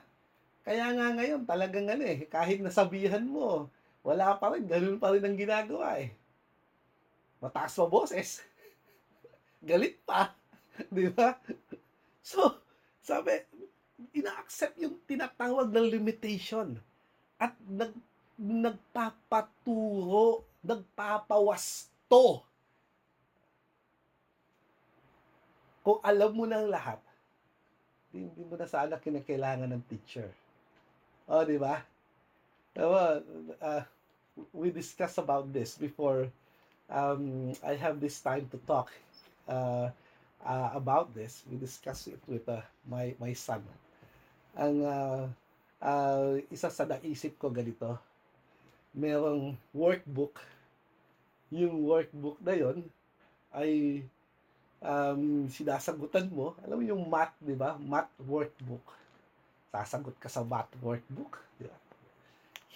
Kaya 0.61 0.93
nga 0.93 1.17
ngayon, 1.17 1.41
talagang 1.49 1.89
ano 1.89 2.05
eh, 2.05 2.29
kahit 2.29 2.61
nasabihan 2.61 3.25
mo, 3.25 3.73
wala 4.05 4.37
pa 4.37 4.53
rin, 4.53 4.69
ganun 4.69 5.01
pa 5.01 5.09
rin 5.11 5.25
ang 5.25 5.33
ginagawa 5.33 5.97
eh. 5.97 6.13
Mataas 7.41 7.73
pa 7.73 7.89
boses. 7.89 8.45
Galit 9.69 9.97
pa. 10.05 10.37
Di 10.93 11.09
ba? 11.09 11.41
So, 12.21 12.61
sabi, 13.01 13.41
ina-accept 14.13 14.77
yung 14.77 15.01
tinatawag 15.09 15.73
na 15.73 15.81
limitation. 15.81 16.77
At 17.41 17.57
nag, 17.65 17.97
nagpapaturo, 18.37 20.45
nagpapawasto. 20.61 22.45
Kung 25.81 25.99
alam 26.03 26.35
mo 26.35 26.43
ng 26.43 26.67
lahat, 26.67 26.99
hindi 28.11 28.41
mo 28.47 28.55
na 28.55 28.67
sana 28.69 28.99
kinakailangan 28.99 29.71
ng 29.71 29.83
teacher. 29.87 30.31
O, 31.27 31.43
di 31.43 31.59
ba? 31.59 31.83
Diba, 32.77 33.19
uh, 33.59 33.83
we 34.53 34.69
discussed 34.69 35.17
about 35.17 35.49
this 35.51 35.75
before 35.75 36.29
um, 36.89 37.51
I 37.65 37.73
have 37.75 37.99
this 37.99 38.21
time 38.21 38.47
to 38.53 38.57
talk 38.69 38.93
uh, 39.49 39.89
uh, 40.45 40.69
about 40.73 41.13
this. 41.13 41.43
We 41.49 41.57
discussed 41.57 42.07
it 42.07 42.21
with 42.27 42.47
uh, 42.47 42.61
my, 42.87 43.17
my 43.19 43.33
son. 43.33 43.63
Ang 44.55 44.85
uh, 44.85 45.27
uh, 45.81 46.37
isa 46.49 46.69
sa 46.69 46.85
naisip 46.85 47.37
ko 47.37 47.49
ganito, 47.49 47.97
merong 48.95 49.57
workbook. 49.73 50.39
Yung 51.53 51.85
workbook 51.85 52.37
na 52.43 52.53
yon 52.55 52.85
ay 53.55 54.03
um, 54.81 55.47
sinasagutan 55.49 56.29
mo. 56.29 56.53
Alam 56.65 56.77
mo 56.81 56.83
yung 56.85 57.03
math, 57.07 57.33
di 57.41 57.57
ba? 57.57 57.77
Math 57.77 58.11
workbook. 58.21 58.85
Sasagot 59.73 60.17
ka 60.17 60.29
sa 60.29 60.45
math 60.45 60.71
workbook. 60.81 61.41
Di 61.57 61.65
ba? 61.65 61.77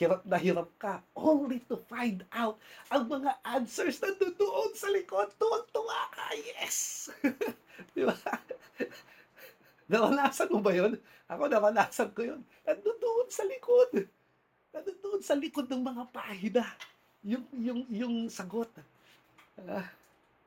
Hirap 0.01 0.21
na 0.25 0.37
hirap 0.41 0.69
ka 0.81 1.05
only 1.13 1.61
to 1.69 1.77
find 1.85 2.25
out 2.33 2.57
ang 2.89 3.05
mga 3.05 3.37
answers 3.45 4.01
na 4.01 4.09
doon 4.17 4.73
sa 4.73 4.89
likod. 4.89 5.29
Tuwag-tuwa 5.37 6.01
ka. 6.09 6.25
Yes! 6.57 7.09
di 7.95 8.01
ba? 8.01 8.17
Naranasan 9.91 10.49
mo 10.49 10.63
ba 10.63 10.73
yun? 10.73 10.97
Ako 11.29 11.51
naranasan 11.51 12.09
ko 12.17 12.21
yun. 12.23 12.41
Nandoon 12.65 13.27
sa 13.29 13.43
likod. 13.45 14.09
Nandoon 14.73 15.21
sa 15.21 15.35
likod 15.37 15.67
ng 15.69 15.83
mga 15.83 16.03
pahina. 16.09 16.65
Yung, 17.21 17.45
yung, 17.53 17.81
yung 17.91 18.15
sagot. 18.31 18.71
Ah, 19.69 19.85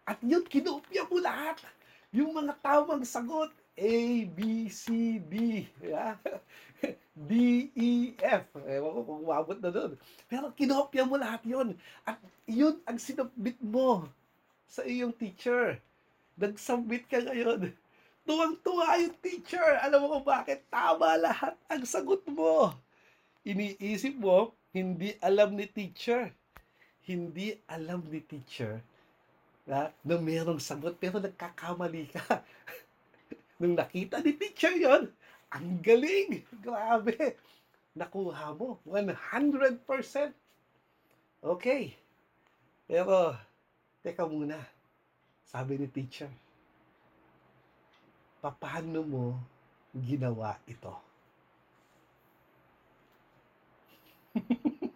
at 0.04 0.20
yun, 0.20 0.44
kinopya 0.44 1.08
mo 1.08 1.16
lahat. 1.16 1.64
Yung 2.12 2.36
mga 2.36 2.54
tamang 2.60 3.02
sagot. 3.08 3.50
A, 3.74 4.22
B, 4.30 4.70
C, 4.70 5.18
D. 5.18 5.66
Yeah? 5.82 6.14
D, 7.28 7.32
E, 7.74 8.14
F. 8.22 8.46
Ewan 8.68 8.94
ko 8.94 9.00
kung 9.02 9.20
umabot 9.26 9.58
na 9.58 9.70
doon. 9.72 9.98
Pero 10.30 10.52
kinopya 10.54 11.02
mo 11.08 11.18
lahat 11.18 11.42
yun. 11.42 11.74
At 12.06 12.20
yun 12.46 12.78
ang 12.86 13.00
sinubmit 13.00 13.58
mo 13.58 14.06
sa 14.70 14.86
iyong 14.86 15.10
teacher. 15.16 15.80
Nag-submit 16.38 17.08
ka 17.10 17.18
ngayon. 17.24 17.74
Tuwang-tuwa 18.28 18.94
yung 19.02 19.16
teacher. 19.18 19.80
Alam 19.82 20.06
mo 20.06 20.06
kung 20.20 20.26
bakit? 20.28 20.62
Tama 20.70 21.18
lahat 21.18 21.58
ang 21.66 21.82
sagot 21.82 22.22
mo. 22.30 22.76
Iniisip 23.42 24.14
mo, 24.20 24.54
hindi 24.70 25.18
alam 25.18 25.56
ni 25.58 25.66
teacher. 25.66 26.30
Hindi 27.02 27.58
alam 27.66 28.06
ni 28.06 28.22
teacher 28.22 28.84
na, 29.64 29.88
na 30.04 30.16
merong 30.20 30.60
sagot 30.60 30.96
pero 31.00 31.20
nagkakamali 31.20 32.12
ka. 32.12 32.20
Nung 33.60 33.76
nakita 33.76 34.20
ni 34.20 34.36
teacher 34.36 34.76
yon, 34.76 35.08
ang 35.48 35.80
galing. 35.80 36.44
Grabe. 36.60 37.38
Nakuha 37.96 38.52
mo. 38.58 38.82
100%. 38.84 39.80
Okay. 41.40 41.94
Pero, 42.84 43.32
teka 44.02 44.26
muna. 44.28 44.58
Sabi 45.46 45.78
ni 45.78 45.86
teacher, 45.86 46.28
paano 48.42 49.00
mo 49.06 49.38
ginawa 49.94 50.58
ito? 50.66 50.92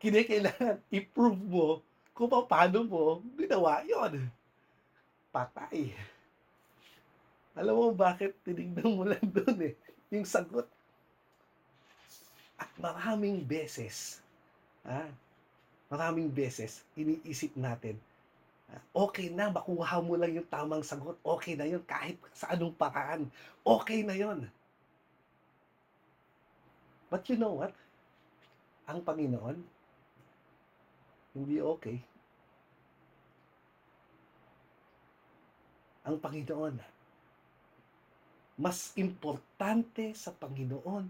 Kinakailangan 0.00 0.78
i-prove 0.94 1.42
mo 1.42 1.82
kung 2.18 2.34
paano 2.50 2.82
mo 2.82 3.22
ginawa 3.38 3.86
yon. 3.86 4.26
Patay. 5.30 5.94
Alam 7.54 7.74
mo 7.78 7.86
bakit 7.94 8.34
tinignan 8.42 8.90
mo 8.90 9.06
lang 9.06 9.22
doon 9.22 9.70
eh, 9.70 9.74
yung 10.10 10.26
sagot. 10.26 10.66
At 12.58 12.66
maraming 12.74 13.46
beses, 13.46 14.18
ah, 14.82 15.06
maraming 15.86 16.26
beses, 16.26 16.82
iniisip 16.98 17.54
natin, 17.54 17.94
okay 18.90 19.30
na, 19.30 19.54
makuha 19.54 20.02
mo 20.02 20.18
lang 20.18 20.34
yung 20.34 20.50
tamang 20.50 20.82
sagot. 20.82 21.14
Okay 21.22 21.54
na 21.54 21.70
yun, 21.70 21.82
kahit 21.86 22.18
sa 22.34 22.50
anong 22.50 22.74
paraan. 22.74 23.30
Okay 23.62 24.02
na 24.02 24.18
yun. 24.18 24.42
But 27.14 27.30
you 27.30 27.38
know 27.38 27.62
what? 27.62 27.72
Ang 28.90 29.06
Panginoon, 29.06 29.77
hindi 31.36 31.60
okay. 31.60 31.98
Ang 36.08 36.16
Panginoon, 36.16 36.74
mas 38.58 38.96
importante 38.98 40.16
sa 40.16 40.32
Panginoon 40.34 41.06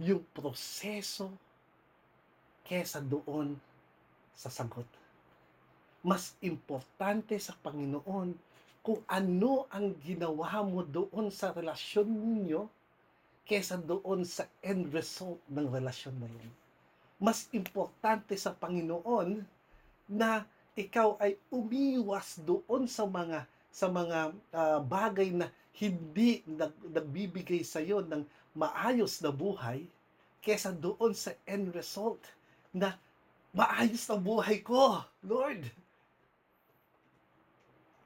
yung 0.00 0.24
proseso 0.32 1.28
kesa 2.64 3.02
doon 3.04 3.58
sa 4.32 4.48
sagot. 4.48 4.86
Mas 6.00 6.32
importante 6.40 7.36
sa 7.36 7.52
Panginoon 7.60 8.32
kung 8.80 9.00
ano 9.04 9.68
ang 9.68 9.92
ginawa 10.00 10.64
mo 10.64 10.80
doon 10.80 11.28
sa 11.28 11.52
relasyon 11.52 12.08
ninyo 12.08 12.64
kesa 13.44 13.76
doon 13.76 14.24
sa 14.24 14.48
end 14.64 14.88
result 14.94 15.36
ng 15.52 15.68
relasyon 15.68 16.16
na 16.16 16.30
yun. 16.30 16.54
Mas 17.20 17.46
importante 17.52 18.32
sa 18.40 18.56
Panginoon 18.56 19.44
na 20.08 20.48
ikaw 20.72 21.20
ay 21.20 21.36
umiwas 21.52 22.40
doon 22.40 22.88
sa 22.88 23.04
mga 23.04 23.44
sa 23.70 23.86
mga 23.86 24.34
uh, 24.50 24.80
bagay 24.82 25.30
na 25.30 25.46
hindi 25.78 26.42
nag, 26.48 26.74
nagbibigay 26.90 27.62
sa 27.62 27.78
iyo 27.78 28.02
ng 28.02 28.26
maayos 28.56 29.22
na 29.22 29.30
buhay 29.30 29.86
kesa 30.42 30.74
doon 30.74 31.14
sa 31.14 31.36
end 31.46 31.70
result 31.70 32.18
na 32.74 32.96
maayos 33.54 34.08
na 34.08 34.16
buhay 34.18 34.64
ko, 34.64 35.04
Lord. 35.22 35.68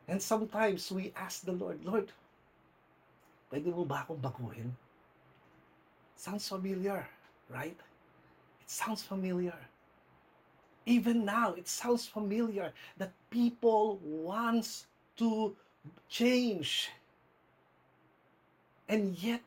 And 0.05 0.21
sometimes 0.21 0.93
we 0.93 1.17
ask 1.17 1.47
the 1.47 1.57
Lord, 1.57 1.81
Lord, 1.81 2.13
pwede 3.49 3.73
mo 3.73 3.89
ba 3.89 4.05
akong 4.05 4.21
baguhin? 4.21 4.69
Sounds 6.19 6.45
familiar, 6.45 7.09
right? 7.49 7.79
It 8.65 8.71
sounds 8.71 9.03
familiar. 9.03 9.59
Even 10.87 11.25
now, 11.25 11.53
it 11.53 11.69
sounds 11.69 12.07
familiar 12.07 12.73
that 12.97 13.13
people 13.29 13.99
wants 14.03 14.87
to 15.19 15.55
change. 16.09 16.91
And 18.89 19.17
yet, 19.19 19.43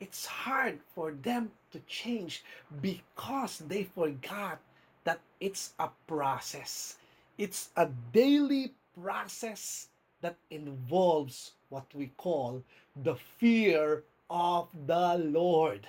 it's 0.00 0.24
hard 0.24 0.80
for 0.94 1.12
them 1.12 1.50
to 1.72 1.80
change 1.80 2.42
because 2.80 3.58
they 3.68 3.84
forgot 3.84 4.60
that 5.04 5.20
it's 5.40 5.74
a 5.78 5.90
process. 6.06 6.96
It's 7.36 7.68
a 7.76 7.88
daily 8.12 8.72
process 9.02 9.88
that 10.22 10.36
involves 10.50 11.52
what 11.68 11.86
we 11.94 12.06
call 12.16 12.62
the 13.02 13.16
fear 13.38 14.04
of 14.30 14.68
the 14.86 15.18
Lord. 15.18 15.86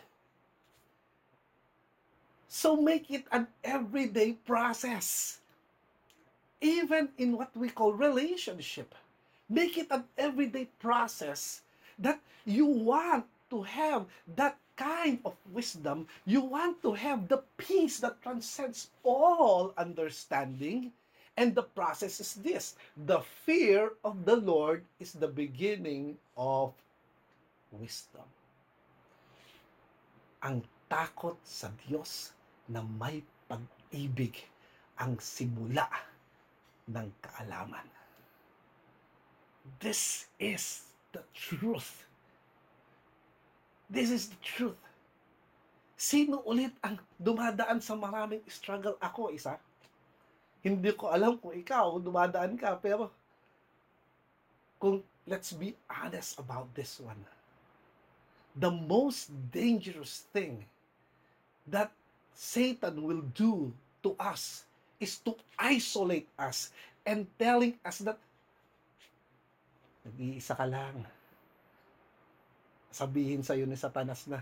So 2.50 2.76
make 2.76 3.10
it 3.14 3.24
an 3.32 3.48
everyday 3.64 4.34
process. 4.34 5.40
even 6.62 7.10
in 7.18 7.38
what 7.38 7.56
we 7.56 7.70
call 7.70 7.94
relationship. 7.94 8.96
Make 9.50 9.78
it 9.78 9.88
an 9.92 10.04
everyday 10.18 10.66
process 10.80 11.62
that 11.98 12.20
you 12.46 12.66
want 12.66 13.26
to 13.50 13.64
have 13.64 14.06
that 14.36 14.58
kind 14.76 15.20
of 15.26 15.34
wisdom. 15.52 16.08
You 16.26 16.42
want 16.42 16.82
to 16.84 16.94
have 16.94 17.28
the 17.28 17.42
peace 17.58 18.00
that 18.00 18.22
transcends 18.22 18.90
all 19.04 19.74
understanding. 19.78 20.92
And 21.38 21.56
the 21.56 21.64
process 21.64 22.20
is 22.20 22.36
this 22.36 22.76
the 23.08 23.20
fear 23.48 23.96
of 24.04 24.26
the 24.26 24.36
Lord 24.36 24.84
is 25.00 25.14
the 25.16 25.32
beginning 25.32 26.20
of 26.36 26.76
wisdom. 27.72 28.28
Ang 30.44 30.68
takot 30.92 31.40
sa 31.48 31.72
Diyos 31.88 32.36
na 32.70 32.86
may 32.86 33.26
pag-ibig 33.50 34.38
ang 35.02 35.18
simula 35.18 35.90
ng 36.86 37.10
kaalaman. 37.20 37.86
This 39.82 40.30
is 40.38 40.86
the 41.12 41.26
truth. 41.34 42.06
This 43.90 44.14
is 44.14 44.30
the 44.30 44.40
truth. 44.46 44.80
Sino 46.00 46.46
ulit 46.46 46.72
ang 46.86 47.02
dumadaan 47.20 47.82
sa 47.82 47.98
maraming 47.98 48.46
struggle? 48.48 48.96
Ako, 49.02 49.34
isa. 49.34 49.58
Hindi 50.64 50.94
ko 50.96 51.10
alam 51.12 51.36
kung 51.42 51.58
ikaw, 51.58 51.98
dumadaan 52.00 52.56
ka, 52.56 52.78
pero 52.78 53.12
kung 54.80 55.04
let's 55.28 55.52
be 55.52 55.76
honest 55.92 56.40
about 56.40 56.72
this 56.74 57.04
one. 57.04 57.20
The 58.56 58.72
most 58.72 59.30
dangerous 59.52 60.26
thing 60.32 60.66
that 61.70 61.94
Satan 62.40 63.04
will 63.04 63.20
do 63.36 63.76
to 64.00 64.16
us 64.16 64.64
is 64.96 65.20
to 65.28 65.36
isolate 65.60 66.32
us 66.40 66.72
and 67.04 67.28
telling 67.36 67.76
us 67.84 68.00
that 68.08 68.16
nag-iisa 70.08 70.56
ka 70.56 70.64
lang. 70.64 71.04
Sabihin 72.96 73.44
sa 73.44 73.60
iyo 73.60 73.68
ni 73.68 73.76
Satanas 73.76 74.24
na, 74.32 74.40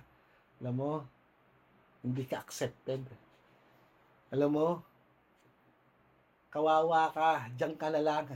alam 0.61 0.77
mo, 0.77 0.91
hindi 2.05 2.21
ka 2.29 2.37
accepted. 2.37 3.01
Alam 4.29 4.49
mo, 4.53 4.69
kawawa 6.53 7.09
ka, 7.09 7.49
diyan 7.57 7.73
ka 7.81 7.89
na 7.89 8.01
lang. 8.05 8.29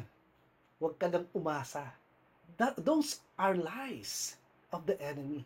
Huwag 0.81 0.97
ka 0.97 1.05
nang 1.05 1.29
umasa. 1.37 1.85
That, 2.57 2.81
those 2.81 3.21
are 3.37 3.53
lies 3.53 4.41
of 4.73 4.89
the 4.89 4.97
enemy. 4.97 5.45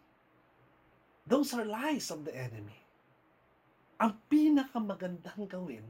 Those 1.27 1.51
are 1.51 1.67
lies 1.67 2.15
of 2.15 2.23
the 2.23 2.31
enemy. 2.31 2.84
Ang 3.95 4.11
pinakamagandang 4.27 5.47
gawin 5.47 5.87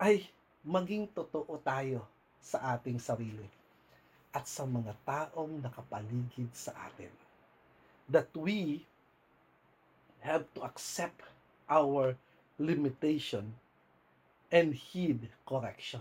ay 0.00 0.24
maging 0.64 1.04
totoo 1.12 1.60
tayo 1.60 2.08
sa 2.40 2.72
ating 2.72 2.96
sarili 2.96 3.44
at 4.32 4.48
sa 4.48 4.64
mga 4.64 4.96
taong 5.04 5.60
nakapaligid 5.60 6.48
sa 6.56 6.72
atin. 6.88 7.12
That 8.08 8.32
we 8.32 8.88
have 10.24 10.48
to 10.56 10.64
accept 10.64 11.28
our 11.68 12.16
limitation 12.56 13.52
and 14.48 14.72
heed 14.72 15.28
correction. 15.44 16.00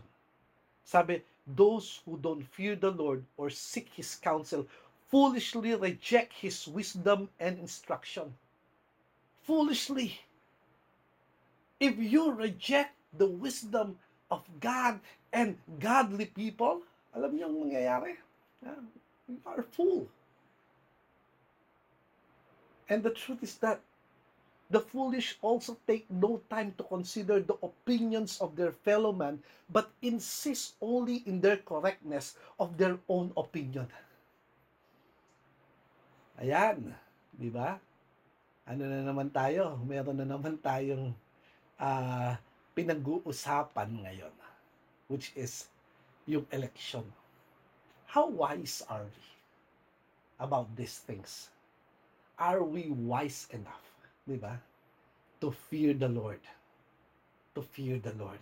Sabi, 0.88 1.20
those 1.44 2.00
who 2.08 2.16
don't 2.16 2.48
fear 2.56 2.80
the 2.80 2.96
Lord 2.96 3.28
or 3.36 3.52
seek 3.52 3.92
His 3.92 4.16
counsel 4.16 4.72
foolishly 5.12 5.76
reject 5.76 6.32
His 6.40 6.64
wisdom 6.64 7.28
and 7.44 7.60
instruction. 7.60 8.32
Foolishly. 9.44 10.20
If 11.80 11.98
you 11.98 12.32
reject 12.32 12.94
the 13.18 13.28
wisdom 13.28 13.98
of 14.30 14.46
God 14.60 15.00
and 15.34 15.58
godly 15.82 16.30
people, 16.30 16.86
alam 17.12 17.34
niyo 17.34 17.50
ang 17.50 17.58
mangyayari? 17.58 18.16
You 19.28 19.42
are 19.50 19.66
fool. 19.74 20.06
And 22.92 23.02
the 23.02 23.12
truth 23.16 23.42
is 23.42 23.58
that 23.66 23.82
The 24.72 24.80
foolish 24.80 25.36
also 25.44 25.76
take 25.84 26.08
no 26.08 26.40
time 26.48 26.72
to 26.80 26.88
consider 26.88 27.44
the 27.44 27.60
opinions 27.60 28.40
of 28.40 28.56
their 28.56 28.72
fellow 28.72 29.12
man, 29.12 29.44
but 29.68 29.92
insist 30.00 30.80
only 30.80 31.28
in 31.28 31.44
their 31.44 31.60
correctness 31.60 32.40
of 32.56 32.80
their 32.80 32.96
own 33.12 33.36
opinion. 33.36 33.92
Ayan, 36.40 36.96
di 37.36 37.52
ba? 37.52 37.84
Ano 38.70 38.86
na 38.86 39.02
naman 39.02 39.34
tayo? 39.34 39.82
Meron 39.82 40.22
na 40.22 40.28
naman 40.28 40.62
tayong 40.62 41.12
ah, 41.82 42.38
pinag-uusapan 42.78 43.90
ngayon, 44.06 44.34
which 45.10 45.34
is 45.34 45.68
yung 46.30 46.46
election. 46.54 47.04
How 48.06 48.30
wise 48.30 48.86
are 48.86 49.08
we 49.08 49.28
about 50.38 50.70
these 50.78 51.02
things? 51.02 51.50
Are 52.38 52.62
we 52.62 52.94
wise 52.94 53.50
enough? 53.50 53.86
Di 54.26 54.38
ba? 54.38 54.62
To 55.42 55.50
fear 55.50 55.98
the 55.98 56.10
Lord. 56.10 56.42
To 57.58 57.66
fear 57.66 57.98
the 57.98 58.14
Lord. 58.14 58.40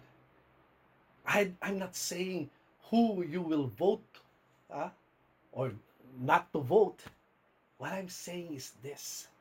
I, 1.24 1.54
I'm 1.62 1.80
not 1.80 1.96
saying 1.96 2.50
who 2.92 3.24
you 3.24 3.40
will 3.42 3.72
vote 3.78 4.04
ah, 4.68 4.92
or 5.52 5.72
not 6.20 6.52
to 6.52 6.60
vote. 6.60 7.00
What 7.80 7.96
I'm 7.96 8.10
saying 8.12 8.58
is 8.60 8.76
this. 8.84 9.32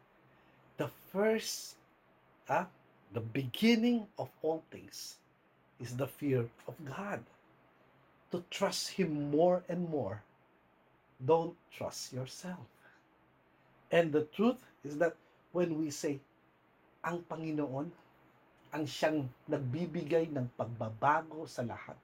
The 0.78 0.88
first, 1.10 1.74
ah, 2.48 2.70
the 3.12 3.20
beginning 3.20 4.06
of 4.14 4.30
all 4.42 4.62
things 4.70 5.18
is 5.82 5.98
the 5.98 6.06
fear 6.06 6.46
of 6.70 6.74
God. 6.86 7.20
To 8.30 8.44
trust 8.50 8.94
Him 8.94 9.30
more 9.34 9.64
and 9.68 9.90
more. 9.90 10.22
Don't 11.18 11.56
trust 11.74 12.12
yourself. 12.12 12.62
And 13.90 14.12
the 14.12 14.30
truth 14.30 14.62
is 14.84 14.98
that 15.02 15.16
when 15.50 15.80
we 15.82 15.90
say, 15.90 16.20
ang 17.02 17.26
Panginoon, 17.26 17.90
ang 18.70 18.84
siyang 18.84 19.26
nagbibigay 19.48 20.28
ng 20.30 20.46
pagbabago 20.54 21.48
sa 21.48 21.64
lahat. 21.64 21.96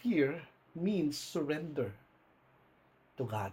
Fear 0.00 0.40
means 0.78 1.18
surrender 1.18 1.90
to 3.18 3.26
God. 3.26 3.52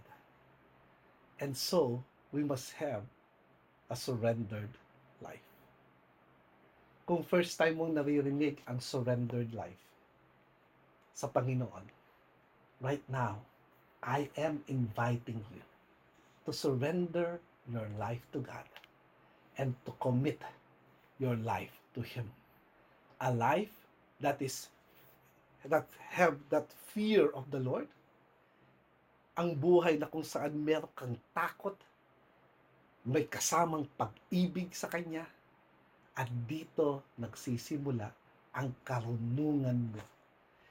And 1.42 1.52
so, 1.52 2.02
we 2.30 2.42
must 2.42 2.72
have 2.78 3.02
a 3.90 3.96
surrendered 3.96 4.70
life. 5.22 5.44
Kung 7.06 7.26
first 7.26 7.58
time 7.58 7.82
mong 7.82 7.98
naririnig 7.98 8.62
ang 8.70 8.78
surrendered 8.78 9.50
life 9.50 9.82
sa 11.10 11.26
Panginoon, 11.26 11.84
right 12.78 13.02
now, 13.10 13.42
I 14.00 14.30
am 14.38 14.62
inviting 14.70 15.42
you 15.50 15.62
to 16.46 16.54
surrender 16.54 17.42
your 17.68 17.90
life 17.98 18.22
to 18.32 18.40
God 18.40 18.64
and 19.58 19.74
to 19.84 19.92
commit 20.00 20.40
your 21.18 21.36
life 21.36 21.74
to 21.92 22.00
Him. 22.00 22.30
A 23.20 23.28
life 23.28 23.74
that 24.22 24.40
is 24.40 24.72
that 25.68 25.84
have 26.16 26.40
that 26.48 26.64
fear 26.94 27.28
of 27.36 27.50
the 27.52 27.60
Lord. 27.60 27.84
Ang 29.36 29.56
buhay 29.60 30.00
na 30.00 30.08
kung 30.08 30.24
saan 30.24 30.56
meron 30.56 30.88
kang 30.96 31.16
takot, 31.36 31.76
may 33.10 33.26
kasamang 33.26 33.90
pag-ibig 33.98 34.70
sa 34.70 34.86
Kanya, 34.86 35.26
at 36.14 36.30
dito 36.46 37.02
nagsisimula 37.18 38.06
ang 38.54 38.70
karunungan 38.86 39.90
mo. 39.90 40.02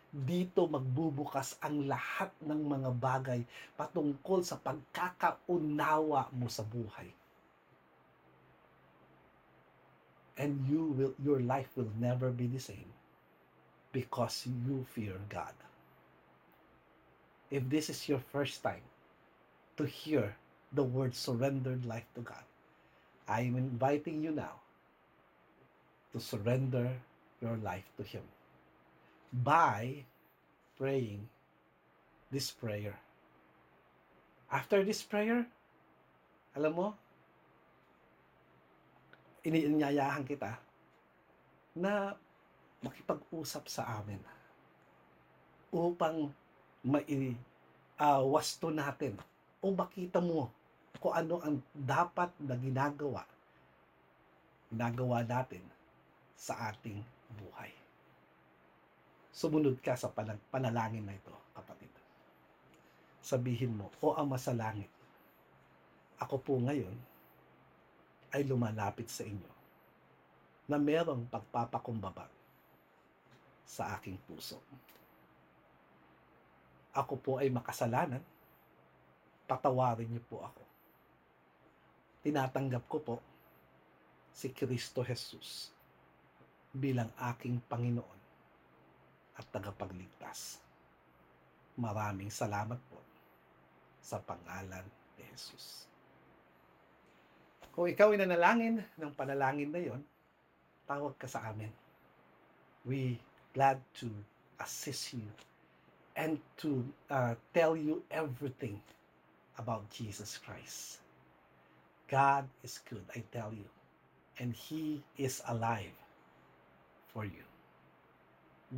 Dito 0.10 0.66
magbubukas 0.66 1.60
ang 1.62 1.86
lahat 1.86 2.32
ng 2.42 2.62
mga 2.64 2.90
bagay 2.96 3.42
patungkol 3.76 4.42
sa 4.42 4.56
pagkakaunawa 4.58 6.32
mo 6.34 6.48
sa 6.48 6.64
buhay. 6.66 7.12
And 10.40 10.64
you 10.72 10.96
will 10.96 11.14
your 11.20 11.44
life 11.44 11.68
will 11.76 11.92
never 12.00 12.32
be 12.32 12.48
the 12.48 12.64
same 12.64 12.88
because 13.92 14.48
you 14.48 14.88
fear 14.96 15.20
God. 15.28 15.52
If 17.52 17.68
this 17.68 17.92
is 17.92 18.08
your 18.08 18.24
first 18.32 18.64
time 18.64 18.86
to 19.76 19.84
hear 19.84 20.39
the 20.74 20.84
word 20.86 21.16
surrendered 21.16 21.86
life 21.86 22.06
to 22.16 22.22
God, 22.22 22.46
I 23.28 23.42
am 23.46 23.58
inviting 23.58 24.24
you 24.24 24.32
now 24.32 24.62
to 26.14 26.20
surrender 26.20 26.90
your 27.42 27.58
life 27.62 27.86
to 27.98 28.04
Him 28.04 28.26
by 29.34 30.06
praying 30.78 31.30
this 32.32 32.50
prayer. 32.50 32.98
After 34.50 34.82
this 34.82 35.06
prayer, 35.06 35.46
alam 36.58 36.74
mo, 36.74 36.88
iniinyayahan 39.46 40.26
kita 40.26 40.58
na 41.78 42.18
makipag-usap 42.82 43.70
sa 43.70 44.02
amin 44.02 44.20
upang 45.70 46.34
mai 46.82 47.38
uh, 48.02 48.24
wasto 48.26 48.74
natin 48.74 49.14
o 49.62 49.70
makita 49.70 50.18
mo 50.24 50.50
kung 50.98 51.14
ano 51.14 51.38
ang 51.46 51.62
dapat 51.78 52.34
na 52.42 52.58
ginagawa 52.58 53.22
ginagawa 54.70 55.26
natin 55.26 55.66
sa 56.38 56.70
ating 56.70 57.02
buhay. 57.42 57.74
Sumunod 59.34 59.82
ka 59.82 59.98
sa 59.98 60.14
panal- 60.14 60.42
panalangin 60.54 61.04
na 61.04 61.18
ito, 61.18 61.34
kapatid. 61.58 61.90
Sabihin 63.20 63.74
mo, 63.74 63.90
O 64.00 64.14
Ama 64.14 64.38
sa 64.38 64.54
langit, 64.54 64.90
ako 66.22 66.36
po 66.38 66.54
ngayon 66.62 66.94
ay 68.30 68.46
lumalapit 68.46 69.10
sa 69.10 69.26
inyo 69.26 69.52
na 70.70 70.78
merong 70.78 71.26
pagpapakumbaba 71.26 72.30
sa 73.66 73.98
aking 73.98 74.22
puso. 74.30 74.62
Ako 76.94 77.18
po 77.18 77.32
ay 77.42 77.50
makasalanan, 77.50 78.22
patawarin 79.50 80.10
niyo 80.10 80.22
po 80.30 80.46
ako. 80.46 80.69
Tinatanggap 82.20 82.84
ko 82.92 82.98
po 83.00 83.16
si 84.36 84.52
Kristo 84.52 85.04
Jesus 85.04 85.72
bilang 86.76 87.10
aking 87.32 87.64
Panginoon 87.66 88.20
at 89.40 89.46
tagapagligtas. 89.50 90.60
Maraming 91.80 92.28
salamat 92.28 92.78
po 92.92 93.00
sa 94.04 94.20
pangalan 94.20 94.84
ni 95.16 95.24
Jesus. 95.32 95.88
Kung 97.72 97.88
ikaw 97.88 98.12
ay 98.12 98.20
nanalangin 98.20 98.84
ng 98.84 99.12
panalangin 99.16 99.72
na 99.72 99.80
yon, 99.80 100.02
tawag 100.84 101.16
ka 101.16 101.32
sa 101.32 101.48
amin. 101.48 101.72
We 102.84 103.16
glad 103.56 103.80
to 104.04 104.12
assist 104.60 105.16
you 105.16 105.24
and 106.20 106.36
to 106.60 106.84
uh, 107.08 107.40
tell 107.56 107.80
you 107.80 108.04
everything 108.12 108.84
about 109.56 109.88
Jesus 109.88 110.36
Christ. 110.36 111.00
God 112.10 112.48
is 112.64 112.80
good, 112.90 113.06
I 113.16 113.24
tell 113.32 113.54
you, 113.54 113.66
and 114.40 114.54
He 114.54 115.04
is 115.18 115.42
alive 115.48 115.94
for 117.14 117.24
you. 117.26 117.44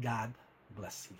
God 0.01 0.33
bless 0.75 1.07
you. 1.11 1.17